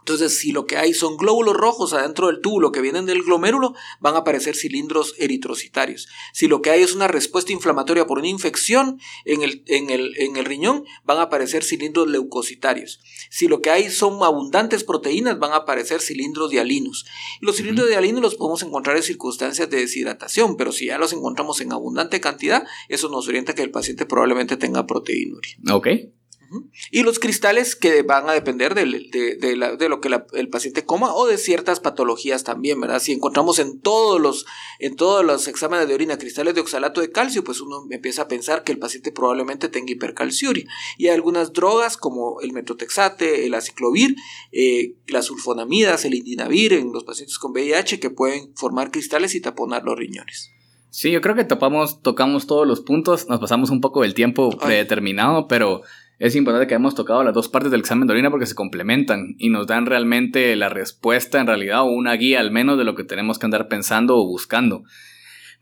Entonces, 0.02 0.36
si 0.36 0.50
lo 0.50 0.66
que 0.66 0.76
hay 0.76 0.94
son 0.94 1.16
glóbulos 1.16 1.54
rojos 1.54 1.92
adentro 1.92 2.26
del 2.26 2.40
túbulo 2.40 2.72
que 2.72 2.80
vienen 2.80 3.06
del 3.06 3.22
glomérulo, 3.22 3.74
van 4.00 4.16
a 4.16 4.18
aparecer 4.18 4.56
cilindros 4.56 5.14
eritrocitarios. 5.18 6.08
Si 6.32 6.48
lo 6.48 6.60
que 6.60 6.70
hay 6.70 6.82
es 6.82 6.92
una 6.92 7.06
respuesta 7.06 7.52
inflamatoria 7.52 8.06
por 8.06 8.18
una 8.18 8.26
infección 8.26 8.98
en 9.24 9.42
el, 9.42 9.62
en 9.66 9.90
el, 9.90 10.14
en 10.18 10.36
el 10.36 10.44
riñón, 10.44 10.84
van 11.04 11.18
a 11.18 11.22
aparecer 11.22 11.62
cilindros 11.62 12.08
leucocitarios. 12.08 13.00
Si 13.30 13.46
lo 13.46 13.62
que 13.62 13.70
hay 13.70 13.90
son 13.90 14.22
abundantes 14.24 14.82
proteínas, 14.82 15.38
van 15.38 15.52
a 15.52 15.58
aparecer 15.58 16.00
cilindros 16.00 16.50
dialinos. 16.50 17.06
Los 17.40 17.56
cilindros 17.56 17.88
dialinos 17.88 18.22
los 18.22 18.34
podemos 18.34 18.62
encontrar 18.62 18.96
en 18.96 19.04
circunstancias 19.04 19.70
de 19.70 19.78
deshidratación, 19.78 20.56
pero 20.56 20.72
si 20.72 20.86
ya 20.86 20.98
los 20.98 21.12
encontramos 21.12 21.60
en 21.60 21.72
abundante 21.72 22.20
cantidad, 22.20 22.66
eso 22.88 23.08
nos 23.08 23.28
orienta 23.28 23.54
que 23.54 23.62
el 23.62 23.70
paciente 23.70 24.04
probablemente 24.04 24.56
tenga 24.56 24.86
proteinuria. 24.86 25.56
Ok. 25.70 25.88
Y 26.90 27.02
los 27.02 27.18
cristales 27.18 27.76
que 27.76 28.02
van 28.02 28.28
a 28.28 28.32
depender 28.32 28.74
de, 28.74 28.86
lo 29.88 30.00
que 30.00 30.08
el 30.32 30.48
paciente 30.48 30.84
coma 30.84 31.14
o 31.14 31.26
de 31.26 31.38
ciertas 31.38 31.80
patologías 31.80 32.44
también, 32.44 32.80
¿verdad? 32.80 33.00
Si 33.00 33.12
encontramos 33.12 33.58
en 33.58 33.80
todos 33.80 34.20
los, 34.20 34.46
en 34.78 34.96
todos 34.96 35.24
los 35.24 35.48
exámenes 35.48 35.88
de 35.88 35.94
orina 35.94 36.18
cristales 36.18 36.54
de 36.54 36.60
oxalato 36.60 37.00
de 37.00 37.10
calcio, 37.10 37.44
pues 37.44 37.60
uno 37.60 37.86
empieza 37.90 38.22
a 38.22 38.28
pensar 38.28 38.64
que 38.64 38.72
el 38.72 38.78
paciente 38.78 39.12
probablemente 39.12 39.68
tenga 39.68 39.92
hipercalciuria. 39.92 40.64
Y 40.98 41.06
hay 41.08 41.14
algunas 41.14 41.52
drogas 41.52 41.96
como 41.96 42.40
el 42.40 42.52
metotrexate, 42.52 43.46
el 43.46 43.54
aciclovir, 43.54 44.16
eh, 44.52 44.94
las 45.06 45.26
sulfonamidas, 45.26 46.04
el 46.04 46.14
indinavir 46.14 46.72
en 46.72 46.92
los 46.92 47.04
pacientes 47.04 47.38
con 47.38 47.52
VIH 47.52 48.00
que 48.00 48.10
pueden 48.10 48.54
formar 48.56 48.90
cristales 48.90 49.34
y 49.34 49.40
taponar 49.40 49.84
los 49.84 49.96
riñones. 49.96 50.50
Sí, 50.92 51.10
yo 51.10 51.22
creo 51.22 51.34
que 51.34 51.44
topamos, 51.44 52.02
tocamos 52.02 52.46
todos 52.46 52.66
los 52.66 52.82
puntos, 52.82 53.26
nos 53.26 53.40
pasamos 53.40 53.70
un 53.70 53.80
poco 53.80 54.02
del 54.02 54.12
tiempo 54.12 54.50
predeterminado, 54.50 55.48
pero 55.48 55.80
es 56.22 56.36
importante 56.36 56.68
que 56.68 56.74
hayamos 56.74 56.94
tocado 56.94 57.24
las 57.24 57.34
dos 57.34 57.48
partes 57.48 57.72
del 57.72 57.80
examen 57.80 58.06
de 58.06 58.12
orina 58.12 58.30
porque 58.30 58.46
se 58.46 58.54
complementan 58.54 59.34
y 59.38 59.48
nos 59.48 59.66
dan 59.66 59.86
realmente 59.86 60.54
la 60.54 60.68
respuesta 60.68 61.40
en 61.40 61.48
realidad 61.48 61.80
o 61.82 61.86
una 61.86 62.12
guía 62.12 62.38
al 62.38 62.52
menos 62.52 62.78
de 62.78 62.84
lo 62.84 62.94
que 62.94 63.02
tenemos 63.02 63.40
que 63.40 63.46
andar 63.46 63.66
pensando 63.66 64.16
o 64.16 64.24
buscando. 64.24 64.84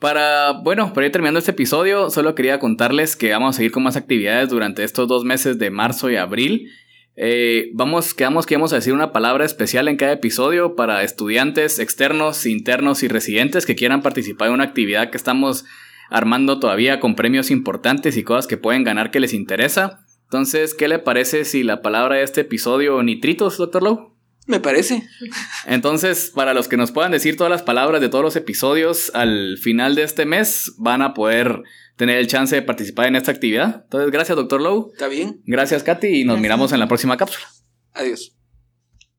Para, 0.00 0.52
bueno, 0.52 0.92
para 0.92 1.06
ir 1.06 1.12
terminando 1.12 1.38
este 1.38 1.52
episodio, 1.52 2.10
solo 2.10 2.34
quería 2.34 2.58
contarles 2.58 3.16
que 3.16 3.30
vamos 3.30 3.54
a 3.54 3.56
seguir 3.56 3.72
con 3.72 3.84
más 3.84 3.96
actividades 3.96 4.50
durante 4.50 4.84
estos 4.84 5.08
dos 5.08 5.24
meses 5.24 5.58
de 5.58 5.70
marzo 5.70 6.10
y 6.10 6.16
abril. 6.16 6.68
Eh, 7.16 7.70
vamos, 7.72 8.12
quedamos 8.12 8.44
que 8.44 8.56
vamos 8.56 8.74
a 8.74 8.76
decir 8.76 8.92
una 8.92 9.12
palabra 9.12 9.46
especial 9.46 9.88
en 9.88 9.96
cada 9.96 10.12
episodio 10.12 10.76
para 10.76 11.02
estudiantes 11.04 11.78
externos, 11.78 12.44
internos 12.44 13.02
y 13.02 13.08
residentes 13.08 13.64
que 13.64 13.76
quieran 13.76 14.02
participar 14.02 14.48
en 14.48 14.54
una 14.54 14.64
actividad 14.64 15.08
que 15.08 15.16
estamos 15.16 15.64
armando 16.10 16.60
todavía 16.60 17.00
con 17.00 17.14
premios 17.14 17.50
importantes 17.50 18.18
y 18.18 18.24
cosas 18.24 18.46
que 18.46 18.58
pueden 18.58 18.84
ganar 18.84 19.10
que 19.10 19.20
les 19.20 19.32
interesa. 19.32 20.04
Entonces, 20.30 20.74
¿qué 20.74 20.86
le 20.86 21.00
parece 21.00 21.44
si 21.44 21.64
la 21.64 21.82
palabra 21.82 22.14
de 22.14 22.22
este 22.22 22.42
episodio 22.42 23.02
nitritos, 23.02 23.56
doctor 23.56 23.82
Lowe? 23.82 24.14
Me 24.46 24.60
parece. 24.60 25.02
Entonces, 25.66 26.30
para 26.32 26.54
los 26.54 26.68
que 26.68 26.76
nos 26.76 26.92
puedan 26.92 27.10
decir 27.10 27.36
todas 27.36 27.50
las 27.50 27.64
palabras 27.64 28.00
de 28.00 28.08
todos 28.08 28.22
los 28.22 28.36
episodios 28.36 29.10
al 29.12 29.58
final 29.58 29.96
de 29.96 30.04
este 30.04 30.26
mes, 30.26 30.74
van 30.78 31.02
a 31.02 31.14
poder 31.14 31.64
tener 31.96 32.16
el 32.16 32.28
chance 32.28 32.54
de 32.54 32.62
participar 32.62 33.08
en 33.08 33.16
esta 33.16 33.32
actividad. 33.32 33.80
Entonces, 33.82 34.12
gracias, 34.12 34.36
doctor 34.36 34.60
Lowe. 34.60 34.92
Está 34.92 35.08
bien. 35.08 35.42
Gracias, 35.46 35.82
Katy, 35.82 36.20
y 36.20 36.24
nos 36.24 36.38
miramos 36.38 36.70
en 36.72 36.78
la 36.78 36.86
próxima 36.86 37.16
cápsula. 37.16 37.48
Adiós. 37.92 38.36